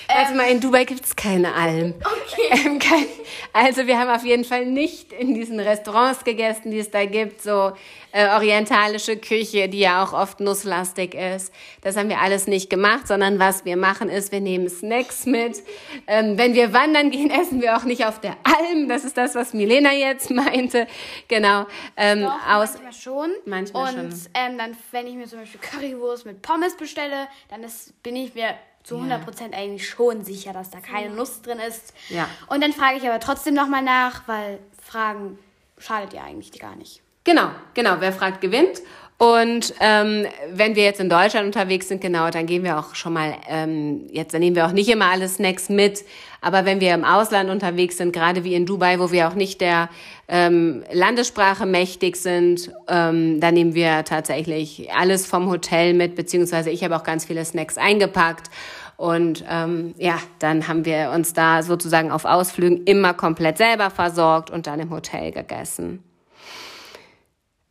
Also 0.08 0.34
mal 0.34 0.50
in 0.50 0.60
Dubai 0.60 0.84
gibt's 0.84 1.16
keine 1.16 1.54
Alm. 1.54 1.94
Okay. 2.00 2.10
Ähm, 2.64 2.78
kein, 2.78 3.06
also 3.52 3.86
wir 3.86 3.98
haben 3.98 4.10
auf 4.10 4.24
jeden 4.24 4.44
Fall 4.44 4.66
nicht 4.66 5.12
in 5.12 5.34
diesen 5.34 5.58
Restaurants 5.58 6.24
gegessen, 6.24 6.70
die 6.70 6.78
es 6.78 6.90
da 6.90 7.04
gibt, 7.04 7.42
so 7.42 7.72
äh, 8.12 8.28
orientalische 8.28 9.16
Küche, 9.16 9.68
die 9.68 9.80
ja 9.80 10.04
auch 10.04 10.12
oft 10.12 10.40
nusslastig 10.40 11.14
ist. 11.14 11.52
Das 11.80 11.96
haben 11.96 12.08
wir 12.08 12.20
alles 12.20 12.46
nicht 12.46 12.70
gemacht, 12.70 13.08
sondern 13.08 13.40
was 13.40 13.64
wir 13.64 13.76
machen 13.76 14.08
ist, 14.08 14.30
wir 14.30 14.40
nehmen 14.40 14.68
Snacks 14.68 15.26
mit. 15.26 15.62
Ähm, 16.06 16.38
wenn 16.38 16.54
wir 16.54 16.72
wandern 16.72 17.10
gehen, 17.10 17.30
essen 17.40 17.60
wir 17.60 17.76
auch 17.76 17.84
nicht 17.84 18.06
auf 18.06 18.20
der 18.20 18.36
Alm. 18.44 18.88
Das 18.88 19.04
ist 19.04 19.16
das, 19.16 19.34
was 19.34 19.52
Milena 19.52 19.92
jetzt 19.92 20.30
meinte. 20.30 20.86
Genau. 21.28 21.66
Ähm, 21.96 22.22
Doch, 22.22 22.48
aus 22.48 22.74
manchmal 22.74 22.92
schon. 22.92 23.30
Manchmal 23.46 23.94
und, 23.94 24.12
schon. 24.12 24.28
Ähm, 24.34 24.58
dann, 24.58 24.76
wenn 24.92 25.06
ich 25.06 25.14
mir 25.14 25.26
zum 25.26 25.40
Beispiel 25.40 25.60
Currywurst 25.60 26.24
mit 26.24 26.40
Pommes 26.40 26.76
bestelle, 26.76 27.26
dann 27.48 27.64
ist, 27.64 28.00
bin 28.02 28.14
ich 28.14 28.34
mir 28.34 28.54
zu 28.84 28.98
100% 28.98 29.54
eigentlich 29.54 29.88
schon 29.88 30.24
sicher, 30.24 30.52
dass 30.52 30.70
da 30.70 30.78
keine 30.78 31.12
Nuss 31.12 31.42
drin 31.42 31.58
ist. 31.58 31.94
Ja. 32.10 32.28
Und 32.48 32.62
dann 32.62 32.72
frage 32.72 32.98
ich 32.98 33.08
aber 33.08 33.18
trotzdem 33.18 33.54
nochmal 33.54 33.82
nach, 33.82 34.28
weil 34.28 34.60
Fragen 34.80 35.38
schadet 35.78 36.12
ja 36.12 36.22
eigentlich 36.22 36.52
gar 36.60 36.76
nicht. 36.76 37.02
Genau, 37.24 37.48
genau. 37.72 37.96
Wer 38.00 38.12
fragt, 38.12 38.42
gewinnt. 38.42 38.82
Und 39.16 39.72
ähm, 39.80 40.26
wenn 40.52 40.74
wir 40.74 40.82
jetzt 40.82 40.98
in 41.00 41.08
Deutschland 41.08 41.46
unterwegs 41.46 41.88
sind, 41.88 42.00
genau, 42.00 42.30
dann 42.30 42.46
gehen 42.46 42.64
wir 42.64 42.78
auch 42.78 42.96
schon 42.96 43.12
mal, 43.12 43.34
ähm, 43.48 44.08
jetzt 44.10 44.34
dann 44.34 44.40
nehmen 44.40 44.56
wir 44.56 44.66
auch 44.66 44.72
nicht 44.72 44.88
immer 44.88 45.06
alle 45.06 45.28
Snacks 45.28 45.68
mit, 45.68 46.04
aber 46.40 46.64
wenn 46.64 46.80
wir 46.80 46.92
im 46.92 47.04
Ausland 47.04 47.48
unterwegs 47.48 47.96
sind, 47.96 48.12
gerade 48.12 48.42
wie 48.42 48.54
in 48.54 48.66
Dubai, 48.66 48.98
wo 48.98 49.12
wir 49.12 49.28
auch 49.28 49.34
nicht 49.34 49.60
der 49.60 49.88
ähm, 50.26 50.82
Landessprache 50.92 51.64
mächtig 51.64 52.16
sind, 52.16 52.72
ähm, 52.88 53.40
dann 53.40 53.54
nehmen 53.54 53.74
wir 53.74 54.04
tatsächlich 54.04 54.92
alles 54.92 55.26
vom 55.26 55.48
Hotel 55.48 55.94
mit, 55.94 56.16
beziehungsweise 56.16 56.70
ich 56.70 56.82
habe 56.82 56.96
auch 56.96 57.04
ganz 57.04 57.24
viele 57.24 57.44
Snacks 57.44 57.78
eingepackt. 57.78 58.50
Und 58.96 59.44
ähm, 59.48 59.94
ja, 59.96 60.18
dann 60.38 60.68
haben 60.68 60.84
wir 60.84 61.12
uns 61.14 61.32
da 61.32 61.62
sozusagen 61.62 62.10
auf 62.10 62.24
Ausflügen 62.24 62.84
immer 62.84 63.14
komplett 63.14 63.58
selber 63.58 63.90
versorgt 63.90 64.50
und 64.50 64.66
dann 64.66 64.80
im 64.80 64.90
Hotel 64.90 65.30
gegessen. 65.30 66.02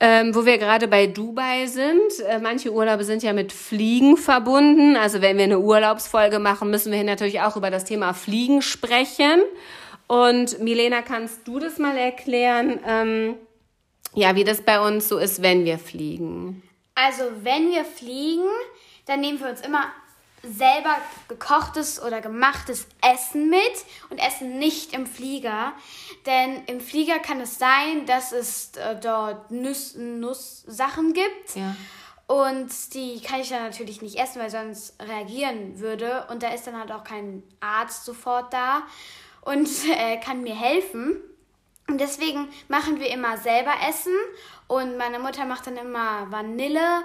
Ähm, 0.05 0.36
wo 0.36 0.45
wir 0.45 0.57
gerade 0.57 0.89
bei 0.89 1.07
Dubai 1.07 1.65
sind, 1.65 2.19
äh, 2.27 2.38
manche 2.38 2.74
Urlaube 2.74 3.05
sind 3.05 3.24
ja 3.24 3.31
mit 3.31 3.53
Fliegen 3.53 4.17
verbunden. 4.17 4.98
Also 4.98 5.22
wenn 5.22 5.38
wir 5.38 5.45
eine 5.45 5.60
Urlaubsfolge 5.60 6.39
machen, 6.39 6.69
müssen 6.69 6.91
wir 6.91 6.98
hier 6.98 7.07
natürlich 7.07 7.39
auch 7.39 7.55
über 7.55 7.72
das 7.72 7.86
Thema 7.86 8.13
Fliegen 8.13 8.62
sprechen. 8.62 9.41
Und 10.07 10.60
Milena, 10.60 11.03
kannst 11.03 11.48
du 11.48 11.57
das 11.57 11.77
mal 11.77 11.98
erklären, 11.98 12.81
ähm, 12.86 13.36
ja, 14.13 14.36
wie 14.36 14.43
das 14.43 14.62
bei 14.62 14.86
uns 14.86 15.07
so 15.07 15.19
ist, 15.19 15.41
wenn 15.41 15.63
wir 15.63 15.79
fliegen? 15.79 16.62
Also 16.95 17.24
wenn 17.41 17.72
wir 17.72 17.86
fliegen, 17.86 18.43
dann 19.05 19.22
nehmen 19.22 19.39
wir 19.39 19.48
uns 19.48 19.62
immer 19.62 19.86
selber 20.43 20.97
gekochtes 21.29 22.01
oder 22.01 22.19
gemachtes 22.19 22.88
Essen 23.01 23.50
mit 23.50 23.59
und 24.09 24.17
essen 24.17 24.59
nicht 24.59 24.93
im 24.93 25.07
Flieger. 25.07 25.73
Denn 26.25 26.63
im 26.65 26.81
Flieger 26.81 27.19
kann 27.19 27.39
es 27.39 27.57
sein, 27.57 28.05
dass 28.05 28.33
es 28.33 28.75
äh, 28.75 28.97
dort 29.00 29.51
Nuss, 29.51 29.95
Nusssachen 29.95 31.13
gibt. 31.13 31.55
Ja. 31.55 31.75
Und 32.27 32.93
die 32.93 33.21
kann 33.21 33.41
ich 33.41 33.50
dann 33.50 33.63
natürlich 33.63 34.01
nicht 34.01 34.17
essen, 34.17 34.41
weil 34.41 34.50
sonst 34.50 35.01
reagieren 35.01 35.79
würde. 35.79 36.27
Und 36.29 36.43
da 36.43 36.50
ist 36.50 36.67
dann 36.67 36.77
halt 36.77 36.91
auch 36.91 37.03
kein 37.03 37.43
Arzt 37.59 38.05
sofort 38.05 38.53
da 38.53 38.83
und 39.41 39.69
äh, 39.97 40.17
kann 40.17 40.41
mir 40.41 40.55
helfen. 40.55 41.21
Und 41.88 42.00
deswegen 42.00 42.47
machen 42.69 43.00
wir 43.00 43.09
immer 43.09 43.38
selber 43.38 43.73
Essen. 43.88 44.13
Und 44.67 44.97
meine 44.97 45.19
Mutter 45.19 45.45
macht 45.45 45.67
dann 45.67 45.77
immer 45.77 46.31
Vanille 46.31 47.03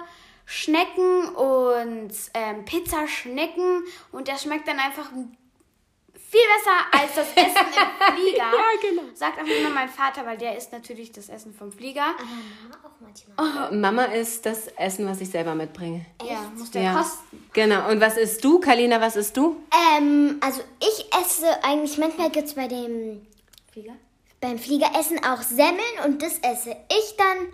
Schnecken 0.51 1.29
und 1.35 2.09
ähm, 2.33 2.65
Pizzaschnecken 2.65 3.83
und 4.11 4.27
das 4.27 4.41
schmeckt 4.41 4.67
dann 4.67 4.79
einfach 4.79 5.11
viel 5.11 6.41
besser 6.57 7.03
als 7.03 7.13
das 7.15 7.27
Essen 7.35 7.67
im 7.67 8.13
Flieger. 8.15 8.37
ja, 8.37 8.63
genau. 8.89 9.03
Sagt 9.13 9.39
auch 9.39 9.45
immer 9.45 9.69
mein 9.69 9.89
Vater, 9.89 10.25
weil 10.25 10.37
der 10.39 10.57
isst 10.57 10.71
natürlich 10.71 11.11
das 11.11 11.29
Essen 11.29 11.53
vom 11.53 11.71
Flieger. 11.71 12.01
Aber 12.03 12.23
Mama 12.63 12.79
auch 12.83 12.99
manchmal. 12.99 13.71
Mama 13.79 14.03
isst 14.05 14.45
das 14.47 14.67
Essen, 14.69 15.07
was 15.07 15.21
ich 15.21 15.29
selber 15.29 15.53
mitbringe. 15.53 16.03
Ja, 16.27 16.51
muss 16.57 16.71
der 16.71 16.81
Ja, 16.81 16.93
kosten. 16.97 17.47
genau. 17.53 17.87
Und 17.91 18.01
was 18.01 18.17
isst 18.17 18.43
du, 18.43 18.59
Kalina, 18.59 18.99
was 18.99 19.15
isst 19.17 19.37
du? 19.37 19.55
Ähm, 19.97 20.37
also 20.41 20.61
ich 20.81 21.05
esse 21.13 21.63
eigentlich, 21.63 21.97
manchmal 21.99 22.31
gibt 22.31 22.47
es 22.47 22.55
bei 22.55 22.67
dem 22.67 23.25
Flieger? 23.71 23.93
beim 24.41 24.57
Fliegeressen 24.57 25.23
auch 25.25 25.41
Semmeln 25.43 25.79
und 26.05 26.21
das 26.23 26.39
esse 26.39 26.71
ich 26.89 27.15
dann. 27.17 27.49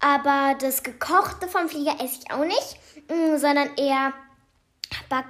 Aber 0.00 0.56
das 0.60 0.82
Gekochte 0.82 1.48
vom 1.48 1.68
Flieger 1.68 1.96
esse 2.02 2.20
ich 2.22 2.30
auch 2.32 2.44
nicht, 2.44 2.78
mm, 3.08 3.36
sondern 3.36 3.74
eher 3.76 4.12
backt 5.08 5.28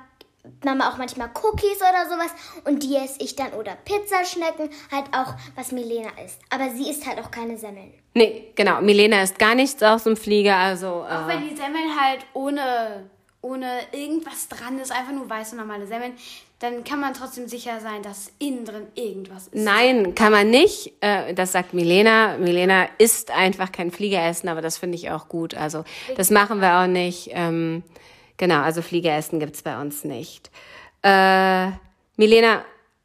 Mama 0.65 0.91
auch 0.91 0.99
manchmal 0.99 1.31
Cookies 1.43 1.79
oder 1.79 2.09
sowas 2.09 2.31
und 2.65 2.83
die 2.83 2.97
esse 2.97 3.21
ich 3.21 3.37
dann 3.37 3.53
oder 3.53 3.77
Pizzaschnecken, 3.85 4.71
halt 4.91 5.07
auch 5.13 5.35
was 5.57 5.73
Milena 5.73 6.11
isst. 6.25 6.41
Aber 6.51 6.71
sie 6.71 6.91
isst 6.91 7.07
halt 7.07 7.19
auch 7.21 7.31
keine 7.31 7.57
Semmeln. 7.59 7.93
Nee, 8.15 8.53
genau. 8.55 8.81
Milena 8.81 9.23
isst 9.23 9.39
gar 9.39 9.55
nichts 9.55 9.83
aus 9.83 10.05
dem 10.05 10.17
Flieger, 10.17 10.57
also. 10.57 11.05
Auch 11.05 11.29
Äh, 11.29 11.29
wenn 11.29 11.49
die 11.49 11.57
Semmeln 11.57 12.01
halt 12.01 12.25
ohne, 12.33 13.11
ohne 13.43 13.81
irgendwas 13.93 14.49
dran 14.49 14.79
ist, 14.79 14.91
einfach 14.91 15.13
nur 15.13 15.29
weiße 15.29 15.57
normale 15.57 15.87
Semmeln, 15.87 16.15
dann 16.61 16.83
kann 16.83 17.01
man 17.01 17.15
trotzdem 17.15 17.47
sicher 17.47 17.81
sein, 17.81 18.03
dass 18.03 18.33
innen 18.39 18.65
drin 18.65 18.89
irgendwas 18.95 19.49
ist. 19.49 19.55
nein, 19.55 20.15
kann 20.15 20.33
man 20.33 20.51
nicht. 20.51 20.93
Äh, 21.01 21.33
das 21.35 21.53
sagt 21.53 21.73
Milena. 21.73 22.37
Milena 22.39 22.89
isst 22.99 23.31
einfach 23.31 23.71
kein 23.71 23.91
Fliegeressen, 23.93 24.49
aber 24.49 24.61
das 24.61 24.77
finde 24.77 24.97
ich 24.97 25.11
auch 25.11 25.29
gut. 25.29 25.55
Also, 25.55 25.85
das 26.17 26.31
machen 26.31 26.61
wir 26.61 26.81
auch 26.81 26.89
nicht. 26.89 27.31
Ähm, 27.33 27.85
genau, 28.37 28.61
also 28.63 28.83
Fliegeressen 28.83 29.39
gibt's 29.39 29.63
bei 29.63 29.81
uns 29.81 30.03
nicht. 30.03 30.51
Äh, 31.03 31.71
Milena, 32.17 32.65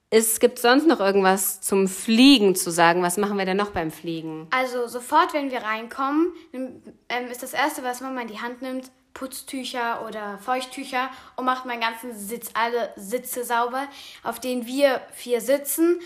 es 0.09 0.39
gibt 0.39 0.59
sonst 0.59 0.87
noch 0.87 0.99
irgendwas 0.99 1.61
zum 1.61 1.87
Fliegen 1.87 2.55
zu 2.55 2.71
sagen? 2.71 3.01
Was 3.01 3.17
machen 3.17 3.37
wir 3.37 3.45
denn 3.45 3.57
noch 3.57 3.71
beim 3.71 3.91
Fliegen? 3.91 4.47
Also 4.51 4.87
sofort, 4.87 5.33
wenn 5.33 5.51
wir 5.51 5.59
reinkommen, 5.59 6.33
ähm, 6.51 7.31
ist 7.31 7.43
das 7.43 7.53
Erste, 7.53 7.83
was 7.83 8.01
Mama 8.01 8.21
in 8.21 8.27
die 8.27 8.39
Hand 8.39 8.61
nimmt, 8.61 8.91
Putztücher 9.13 10.05
oder 10.07 10.37
Feuchttücher 10.39 11.09
und 11.35 11.45
macht 11.45 11.65
meinen 11.65 11.81
ganzen 11.81 12.17
Sitz, 12.17 12.51
alle 12.53 12.91
Sitze 12.95 13.43
sauber, 13.43 13.87
auf 14.23 14.39
denen 14.39 14.65
wir 14.65 15.01
vier 15.13 15.41
sitzen. 15.41 15.99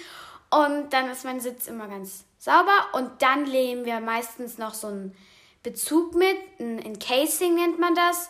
Und 0.49 0.91
dann 0.91 1.09
ist 1.09 1.25
mein 1.25 1.39
Sitz 1.39 1.67
immer 1.67 1.87
ganz 1.87 2.25
sauber. 2.37 2.87
Und 2.93 3.21
dann 3.21 3.45
legen 3.45 3.85
wir 3.85 3.99
meistens 3.99 4.57
noch 4.57 4.73
so 4.73 4.87
einen 4.87 5.15
Bezug 5.63 6.15
mit, 6.15 6.37
ein 6.59 6.79
Encasing 6.79 7.55
nennt 7.55 7.79
man 7.79 7.95
das. 7.95 8.29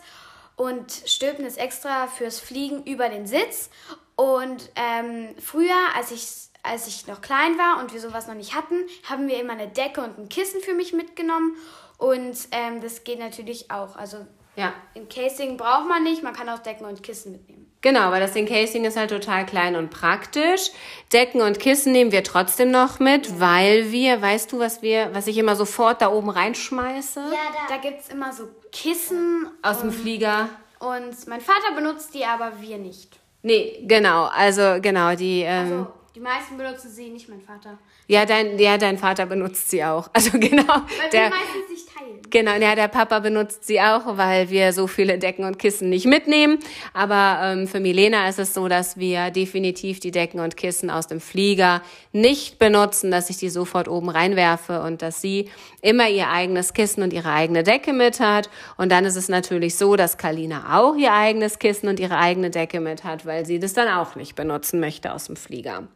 Und 0.55 0.91
stülpen 1.05 1.45
es 1.45 1.57
extra 1.57 2.07
fürs 2.07 2.39
Fliegen 2.39 2.83
über 2.83 3.09
den 3.09 3.27
Sitz. 3.27 3.69
Und 4.15 4.71
ähm, 4.75 5.35
früher, 5.39 5.75
als 5.95 6.09
ich, 6.09 6.27
als 6.63 6.87
ich 6.87 7.05
noch 7.05 7.21
klein 7.21 7.57
war 7.59 7.79
und 7.79 7.93
wir 7.93 8.01
sowas 8.01 8.25
noch 8.25 8.33
nicht 8.33 8.55
hatten, 8.55 8.87
haben 9.07 9.27
wir 9.27 9.39
immer 9.39 9.53
eine 9.53 9.67
Decke 9.67 10.01
und 10.01 10.17
ein 10.17 10.29
Kissen 10.29 10.61
für 10.61 10.73
mich 10.73 10.93
mitgenommen. 10.93 11.55
Und 11.97 12.37
ähm, 12.51 12.81
das 12.81 13.03
geht 13.03 13.19
natürlich 13.19 13.71
auch. 13.71 13.95
Also 13.95 14.17
Ja, 14.55 14.73
im 14.93 15.07
Casing 15.09 15.57
braucht 15.57 15.87
man 15.87 16.03
nicht, 16.03 16.23
man 16.23 16.33
kann 16.33 16.47
auch 16.49 16.59
Decken 16.59 16.85
und 16.85 17.01
Kissen 17.03 17.31
mitnehmen. 17.31 17.63
Genau, 17.81 18.09
weil 18.11 18.19
das 18.19 18.35
Encasing 18.35 18.85
ist 18.85 18.97
halt 18.97 19.11
total 19.11 19.45
klein 19.45 19.75
und 19.75 19.91
praktisch. 19.91 20.71
Decken 21.13 21.41
und 21.41 21.59
Kissen 21.59 21.91
nehmen 21.91 22.11
wir 22.11 22.23
trotzdem 22.23 22.71
noch 22.71 22.99
mit, 22.99 23.39
weil 23.39 23.91
wir, 23.91 24.19
weißt 24.19 24.51
du, 24.51 24.59
was 24.59 24.81
wir, 24.81 25.11
was 25.13 25.27
ich 25.27 25.37
immer 25.37 25.55
sofort 25.55 26.01
da 26.01 26.11
oben 26.11 26.29
reinschmeiße? 26.31 27.19
Ja, 27.19 27.65
Da 27.69 27.77
gibt 27.77 28.01
es 28.01 28.09
immer 28.09 28.33
so 28.33 28.45
Kissen 28.71 29.47
Aus 29.61 29.81
dem 29.81 29.91
Flieger. 29.91 30.49
und 30.79 31.27
mein 31.27 31.39
Vater 31.39 31.75
benutzt 31.75 32.13
die, 32.15 32.25
aber 32.25 32.51
wir 32.59 32.79
nicht. 32.79 33.19
Nee, 33.43 33.83
genau, 33.87 34.25
also 34.25 34.81
genau, 34.81 35.15
die, 35.15 35.41
ähm, 35.41 35.71
Also, 35.71 35.87
die 36.15 36.19
meisten 36.19 36.57
benutzen 36.57 36.89
sie, 36.91 37.09
nicht 37.09 37.29
mein 37.29 37.41
Vater. 37.41 37.77
ja, 38.07 38.25
dein, 38.25 38.57
ja, 38.57 38.79
dein 38.79 38.97
Vater 38.97 39.27
benutzt 39.27 39.69
sie 39.69 39.83
auch. 39.85 40.09
Also 40.13 40.31
genau, 40.31 40.63
Weil 40.67 41.09
der, 41.11 41.23
wir 41.25 41.29
meistens 41.29 41.69
nicht 41.69 41.86
teilen. 42.07 42.21
genau, 42.29 42.53
ja, 42.53 42.75
der 42.75 42.87
Papa 42.87 43.19
benutzt 43.19 43.65
sie 43.65 43.79
auch, 43.79 44.17
weil 44.17 44.49
wir 44.49 44.73
so 44.73 44.87
viele 44.87 45.17
Decken 45.17 45.45
und 45.45 45.59
Kissen 45.59 45.89
nicht 45.89 46.05
mitnehmen. 46.05 46.59
Aber 46.93 47.39
ähm, 47.43 47.67
für 47.67 47.79
Milena 47.79 48.27
ist 48.29 48.39
es 48.39 48.53
so, 48.53 48.67
dass 48.67 48.97
wir 48.97 49.31
definitiv 49.31 49.99
die 49.99 50.11
Decken 50.11 50.39
und 50.39 50.57
Kissen 50.57 50.89
aus 50.89 51.07
dem 51.07 51.19
Flieger 51.19 51.81
nicht 52.11 52.59
benutzen, 52.59 53.11
dass 53.11 53.29
ich 53.29 53.37
die 53.37 53.49
sofort 53.49 53.87
oben 53.87 54.09
reinwerfe 54.09 54.81
und 54.81 55.01
dass 55.01 55.21
sie 55.21 55.49
immer 55.81 56.09
ihr 56.09 56.29
eigenes 56.29 56.73
Kissen 56.73 57.03
und 57.03 57.13
ihre 57.13 57.31
eigene 57.31 57.63
Decke 57.63 57.93
mit 57.93 58.19
hat. 58.19 58.49
Und 58.77 58.91
dann 58.91 59.05
ist 59.05 59.15
es 59.15 59.29
natürlich 59.29 59.75
so, 59.75 59.95
dass 59.95 60.17
Kalina 60.17 60.77
auch 60.79 60.95
ihr 60.95 61.13
eigenes 61.13 61.59
Kissen 61.59 61.87
und 61.87 61.99
ihre 61.99 62.17
eigene 62.17 62.49
Decke 62.49 62.79
mit 62.79 63.03
hat, 63.03 63.25
weil 63.25 63.45
sie 63.45 63.59
das 63.59 63.73
dann 63.73 63.87
auch 63.87 64.15
nicht 64.15 64.35
benutzen 64.35 64.79
möchte 64.79 65.13
aus 65.13 65.25
dem 65.25 65.35
Flieger. 65.35 65.87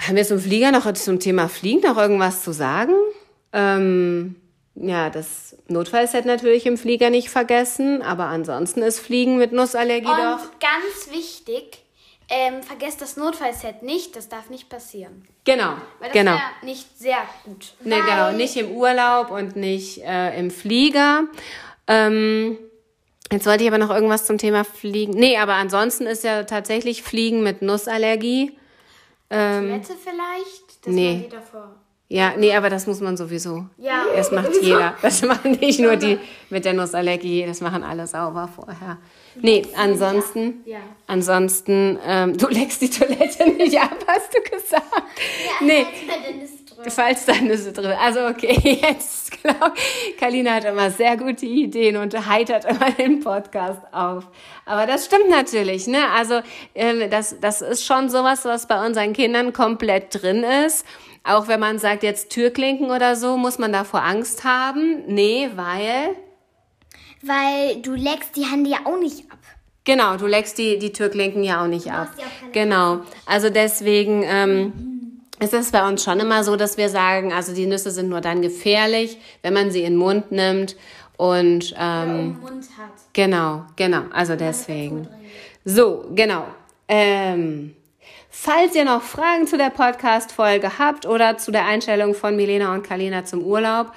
Haben 0.00 0.16
wir 0.16 0.24
zum 0.24 0.40
Flieger 0.40 0.72
noch 0.72 0.92
zum 0.94 1.20
Thema 1.20 1.48
Fliegen 1.48 1.80
noch 1.80 1.96
irgendwas 1.96 2.42
zu 2.42 2.52
sagen? 2.52 2.92
Ähm, 3.54 4.34
ja, 4.74 5.08
das 5.08 5.56
Notfallset 5.68 6.26
natürlich 6.26 6.66
im 6.66 6.76
Flieger 6.76 7.08
nicht 7.08 7.30
vergessen, 7.30 8.02
aber 8.02 8.24
ansonsten 8.24 8.82
ist 8.82 8.98
Fliegen 8.98 9.38
mit 9.38 9.52
Nussallergie 9.52 10.08
Und 10.08 10.18
doch. 10.18 10.50
ganz 10.58 11.10
wichtig, 11.12 11.78
ähm, 12.28 12.62
vergesst 12.62 13.00
das 13.00 13.16
Notfallset 13.16 13.82
nicht, 13.82 14.16
das 14.16 14.28
darf 14.28 14.50
nicht 14.50 14.68
passieren. 14.68 15.28
Genau, 15.44 15.74
Weil 16.00 16.08
das 16.08 16.12
genau. 16.12 16.32
wäre 16.32 16.64
nicht 16.64 16.98
sehr 16.98 17.18
gut. 17.44 17.74
Nee, 17.84 18.00
genau, 18.00 18.32
nicht 18.32 18.56
im 18.56 18.72
Urlaub 18.72 19.30
und 19.30 19.54
nicht 19.54 20.02
äh, 20.02 20.36
im 20.38 20.50
Flieger. 20.50 21.28
Ähm, 21.86 22.58
jetzt 23.30 23.46
wollte 23.46 23.62
ich 23.62 23.68
aber 23.68 23.78
noch 23.78 23.90
irgendwas 23.90 24.24
zum 24.24 24.38
Thema 24.38 24.64
Fliegen. 24.64 25.12
Nee, 25.12 25.36
aber 25.36 25.54
ansonsten 25.54 26.06
ist 26.06 26.24
ja 26.24 26.42
tatsächlich 26.42 27.04
Fliegen 27.04 27.44
mit 27.44 27.62
Nussallergie. 27.62 28.58
Toilette 29.28 29.94
vielleicht, 30.02 30.86
dass 30.86 30.92
nee. 30.92 31.12
man 31.12 31.22
die 31.22 31.28
davor... 31.28 31.83
Ja, 32.08 32.34
nee, 32.36 32.54
aber 32.54 32.68
das 32.68 32.86
muss 32.86 33.00
man 33.00 33.16
sowieso. 33.16 33.64
Ja. 33.78 34.04
Das 34.14 34.30
macht 34.30 34.50
jeder. 34.60 34.94
Das 35.00 35.22
machen 35.22 35.52
nicht 35.52 35.80
nur 35.80 35.96
die 35.96 36.18
mit 36.50 36.64
der 36.66 36.74
Nussallergie, 36.74 37.44
das 37.46 37.60
machen 37.62 37.82
alle 37.82 38.06
sauber 38.06 38.48
vorher. 38.54 38.98
Nee, 39.36 39.62
ansonsten, 39.76 40.62
Ja. 40.66 40.78
ansonsten, 41.06 41.98
ähm, 42.06 42.36
du 42.36 42.46
leckst 42.48 42.82
die 42.82 42.90
Toilette 42.90 43.48
nicht 43.56 43.80
ab, 43.80 43.96
hast 44.06 44.30
du 44.34 44.40
gesagt. 44.42 44.84
nee, 45.62 45.86
Dennis 46.28 46.50
drin. 46.66 46.90
Falls 46.90 47.24
da 47.24 47.34
Nüsse 47.36 47.72
drin. 47.72 47.92
Also 47.98 48.26
okay, 48.26 48.78
jetzt 48.82 49.40
glaube 49.42 49.72
Kalina 50.20 50.54
hat 50.54 50.64
immer 50.66 50.90
sehr 50.90 51.16
gute 51.16 51.46
Ideen 51.46 51.96
und 51.96 52.14
heitert 52.28 52.64
immer 52.66 52.90
den 52.92 53.20
Podcast 53.20 53.80
auf. 53.92 54.28
Aber 54.66 54.86
das 54.86 55.06
stimmt 55.06 55.30
natürlich, 55.30 55.86
ne? 55.86 56.10
Also 56.14 56.40
ähm, 56.74 57.08
das, 57.10 57.40
das 57.40 57.62
ist 57.62 57.84
schon 57.86 58.08
sowas, 58.10 58.44
was 58.44 58.66
bei 58.68 58.84
unseren 58.86 59.14
Kindern 59.14 59.52
komplett 59.54 60.22
drin 60.22 60.44
ist. 60.66 60.84
Auch 61.24 61.48
wenn 61.48 61.58
man 61.58 61.78
sagt, 61.78 62.02
jetzt 62.02 62.30
Türklinken 62.30 62.90
oder 62.90 63.16
so, 63.16 63.38
muss 63.38 63.58
man 63.58 63.72
davor 63.72 64.02
Angst 64.02 64.44
haben? 64.44 65.04
Nee, 65.06 65.48
weil. 65.56 66.10
Weil 67.22 67.80
du 67.80 67.94
leckst 67.94 68.36
die 68.36 68.44
Hände 68.44 68.70
ja 68.70 68.78
auch 68.84 68.98
nicht 68.98 69.30
ab. 69.32 69.38
Genau, 69.84 70.16
du 70.16 70.26
leckst 70.26 70.58
die, 70.58 70.78
die 70.78 70.92
Türklinken 70.92 71.42
ja 71.42 71.62
auch 71.62 71.66
nicht 71.66 71.90
ab. 71.90 72.08
auch 72.18 72.52
Genau. 72.52 73.00
Also 73.24 73.48
deswegen 73.48 74.22
ähm, 74.26 75.20
ist 75.40 75.54
es 75.54 75.70
bei 75.70 75.86
uns 75.86 76.04
schon 76.04 76.20
immer 76.20 76.44
so, 76.44 76.56
dass 76.56 76.76
wir 76.76 76.90
sagen, 76.90 77.32
also 77.32 77.54
die 77.54 77.66
Nüsse 77.66 77.90
sind 77.90 78.10
nur 78.10 78.20
dann 78.20 78.42
gefährlich, 78.42 79.18
wenn 79.42 79.54
man 79.54 79.70
sie 79.70 79.80
in 79.82 79.94
den 79.94 79.98
Mund 79.98 80.30
nimmt. 80.30 80.76
Und 81.16 81.74
ähm, 81.78 82.38
Mund 82.40 82.64
hat. 82.78 82.92
Genau, 83.12 83.64
genau. 83.76 84.02
Also 84.12 84.36
deswegen. 84.36 85.08
So, 85.64 86.06
genau. 86.14 86.46
Ähm, 86.88 87.74
falls 88.36 88.74
ihr 88.74 88.84
noch 88.84 89.02
Fragen 89.02 89.46
zu 89.46 89.56
der 89.56 89.70
Podcast-Folge 89.70 90.78
habt 90.78 91.06
oder 91.06 91.38
zu 91.38 91.52
der 91.52 91.66
Einstellung 91.66 92.14
von 92.14 92.34
Milena 92.34 92.74
und 92.74 92.82
Kalina 92.82 93.24
zum 93.24 93.42
Urlaub, 93.42 93.92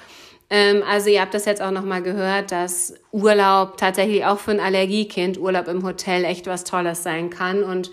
ähm, 0.50 0.84
also 0.88 1.10
ihr 1.10 1.22
habt 1.22 1.34
das 1.34 1.46
jetzt 1.46 1.62
auch 1.62 1.72
nochmal 1.72 2.04
gehört, 2.04 2.52
dass 2.52 2.94
Urlaub 3.12 3.78
tatsächlich 3.78 4.24
auch 4.26 4.38
für 4.38 4.52
ein 4.52 4.60
Allergiekind, 4.60 5.40
Urlaub 5.40 5.68
im 5.68 5.84
Hotel 5.84 6.24
echt 6.24 6.46
was 6.46 6.64
Tolles 6.64 7.04
sein 7.04 7.30
kann 7.30 7.64
und 7.64 7.92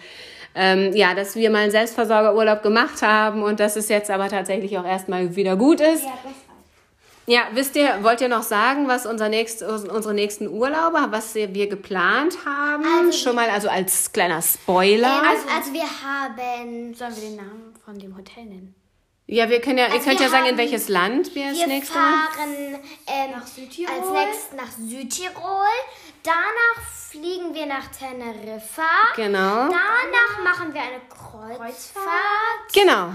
ähm, 0.55 0.93
ja, 0.95 1.15
dass 1.15 1.35
wir 1.35 1.51
mal 1.51 1.63
einen 1.63 1.73
Selbstversorgerurlaub 1.73 2.63
gemacht 2.63 3.03
haben 3.03 3.43
und 3.43 3.59
dass 3.59 3.75
es 3.75 3.89
jetzt 3.89 4.11
aber 4.11 4.29
tatsächlich 4.29 4.79
auch 4.79 4.87
erstmal 4.87 5.35
wieder 5.35 5.57
gut 5.57 5.81
ist. 5.81 6.05
Ja, 6.05 6.13
das. 6.23 6.44
Ja, 7.27 7.45
wisst 7.53 7.75
ihr, 7.77 8.03
wollt 8.03 8.21
ihr 8.21 8.29
noch 8.29 8.43
sagen, 8.43 8.87
was 8.87 9.07
unser 9.07 9.29
nächst, 9.31 9.63
unsere 9.63 10.13
nächsten 10.13 10.47
Urlaube, 10.49 11.07
was 11.11 11.35
wir 11.35 11.67
geplant 11.69 12.37
haben? 12.45 12.85
Also- 12.85 13.13
Schon 13.19 13.35
mal, 13.37 13.49
also 13.49 13.69
als 13.69 14.13
kleiner 14.13 14.43
Spoiler. 14.43 15.23
Also, 15.23 15.49
also 15.57 15.73
wir 15.73 15.83
haben. 15.83 16.95
Sollen 16.95 17.15
wir 17.17 17.23
den 17.23 17.37
Namen 17.37 17.75
von 17.85 17.99
dem 17.99 18.17
Hotel 18.17 18.45
nennen? 18.45 18.75
ja, 19.27 19.49
wir 19.49 19.59
können 19.63 19.79
ja, 19.79 19.87
ihr 19.87 19.93
also 19.95 20.05
könnt 20.05 20.19
wir 20.21 20.27
ja 20.27 20.31
sagen, 20.31 20.45
in 20.45 20.51
haben- 20.51 20.59
welches 20.59 20.89
Land 20.91 21.35
wir 21.35 21.49
das 21.49 21.59
Wir 21.59 21.67
nächste 21.67 21.95
Mal. 21.99 22.13
fahren 22.13 22.79
ähm, 23.07 23.31
Nach 23.33 23.47
Südtirol? 23.47 23.95
als 23.97 24.11
nächstes 24.11 24.53
nach 24.59 24.71
Südtirol. 24.71 25.67
Danach 26.23 26.85
fliegen 27.11 27.55
wir 27.55 27.65
nach 27.67 27.87
Teneriffa. 27.89 28.83
Genau. 29.17 29.69
Danach 29.69 30.45
machen 30.45 30.75
wir 30.75 30.83
eine 30.83 31.01
Kreuzfahrt. 31.09 32.73
Genau. 32.75 33.13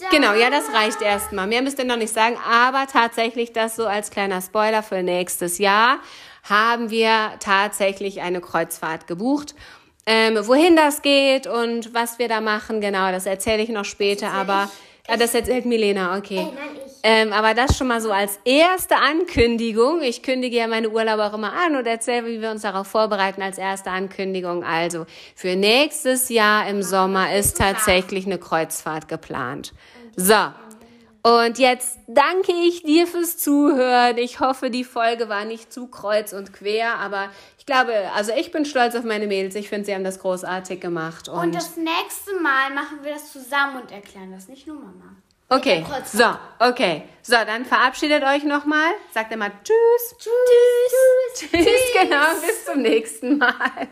Dann- 0.00 0.10
Genau, 0.10 0.34
ja, 0.34 0.50
das 0.50 0.64
reicht 0.72 1.02
erstmal. 1.02 1.46
Mehr 1.46 1.62
müsst 1.62 1.78
ihr 1.78 1.84
noch 1.84 1.96
nicht 1.96 2.12
sagen, 2.12 2.36
aber 2.48 2.86
tatsächlich 2.86 3.52
das 3.52 3.76
so 3.76 3.86
als 3.86 4.10
kleiner 4.10 4.40
Spoiler 4.40 4.82
für 4.82 5.02
nächstes 5.02 5.58
Jahr 5.58 5.98
haben 6.48 6.90
wir 6.90 7.32
tatsächlich 7.40 8.20
eine 8.22 8.40
Kreuzfahrt 8.40 9.06
gebucht. 9.06 9.54
Ähm, 10.06 10.38
wohin 10.46 10.76
das 10.76 11.02
geht 11.02 11.46
und 11.46 11.92
was 11.94 12.18
wir 12.18 12.28
da 12.28 12.40
machen, 12.40 12.80
genau, 12.80 13.12
das 13.12 13.26
erzähle 13.26 13.62
ich 13.62 13.68
noch 13.68 13.84
später, 13.84 14.26
erzähl 14.26 14.40
aber 14.40 14.70
ja, 15.08 15.16
das 15.16 15.34
erzählt 15.34 15.66
Milena, 15.66 16.16
okay. 16.16 16.38
Ey, 16.38 16.44
nein, 16.44 16.54
ich. 16.69 16.69
Ähm, 17.02 17.32
aber 17.32 17.54
das 17.54 17.78
schon 17.78 17.86
mal 17.86 18.00
so 18.00 18.12
als 18.12 18.38
erste 18.44 18.96
Ankündigung. 18.96 20.02
Ich 20.02 20.22
kündige 20.22 20.56
ja 20.56 20.66
meine 20.66 20.90
Urlaube 20.90 21.24
auch 21.24 21.34
immer 21.34 21.52
an 21.52 21.76
und 21.76 21.86
erzähle, 21.86 22.26
wie 22.26 22.40
wir 22.40 22.50
uns 22.50 22.62
darauf 22.62 22.86
vorbereiten 22.86 23.42
als 23.42 23.58
erste 23.58 23.90
Ankündigung. 23.90 24.64
Also 24.64 25.06
für 25.34 25.56
nächstes 25.56 26.28
Jahr 26.28 26.68
im 26.68 26.82
Sommer 26.82 27.34
ist 27.34 27.56
tatsächlich 27.56 28.26
eine 28.26 28.38
Kreuzfahrt 28.38 29.08
geplant. 29.08 29.72
So. 30.16 30.34
Und 31.22 31.58
jetzt 31.58 31.98
danke 32.06 32.52
ich 32.52 32.82
dir 32.82 33.06
fürs 33.06 33.36
Zuhören. 33.36 34.16
Ich 34.16 34.40
hoffe, 34.40 34.70
die 34.70 34.84
Folge 34.84 35.28
war 35.28 35.44
nicht 35.44 35.70
zu 35.70 35.86
kreuz 35.86 36.32
und 36.32 36.54
quer, 36.54 36.94
aber 36.94 37.28
ich 37.58 37.66
glaube, 37.66 37.92
also 38.14 38.32
ich 38.32 38.50
bin 38.52 38.64
stolz 38.64 38.94
auf 38.94 39.04
meine 39.04 39.26
Mädels. 39.26 39.54
Ich 39.54 39.68
finde, 39.68 39.84
sie 39.84 39.94
haben 39.94 40.04
das 40.04 40.18
großartig 40.18 40.80
gemacht. 40.80 41.28
Und, 41.28 41.38
Und 41.38 41.54
das 41.54 41.76
nächste 41.76 42.40
Mal 42.40 42.72
machen 42.74 43.00
wir 43.02 43.12
das 43.12 43.32
zusammen 43.32 43.82
und 43.82 43.92
erklären 43.92 44.32
das, 44.32 44.48
nicht 44.48 44.66
nur 44.66 44.76
Mama. 44.76 45.16
Okay, 45.50 45.84
so, 46.06 46.24
okay. 46.58 47.02
So, 47.22 47.36
dann 47.46 47.64
verabschiedet 47.64 48.24
euch 48.24 48.44
nochmal. 48.44 48.92
Sagt 49.12 49.32
immer 49.32 49.50
Tschüss. 49.62 50.16
Tschüss. 50.18 51.50
Tschüss, 51.50 51.92
genau, 52.00 52.24
bis 52.40 52.64
zum 52.64 52.82
nächsten 52.82 53.38
Mal. 53.38 53.88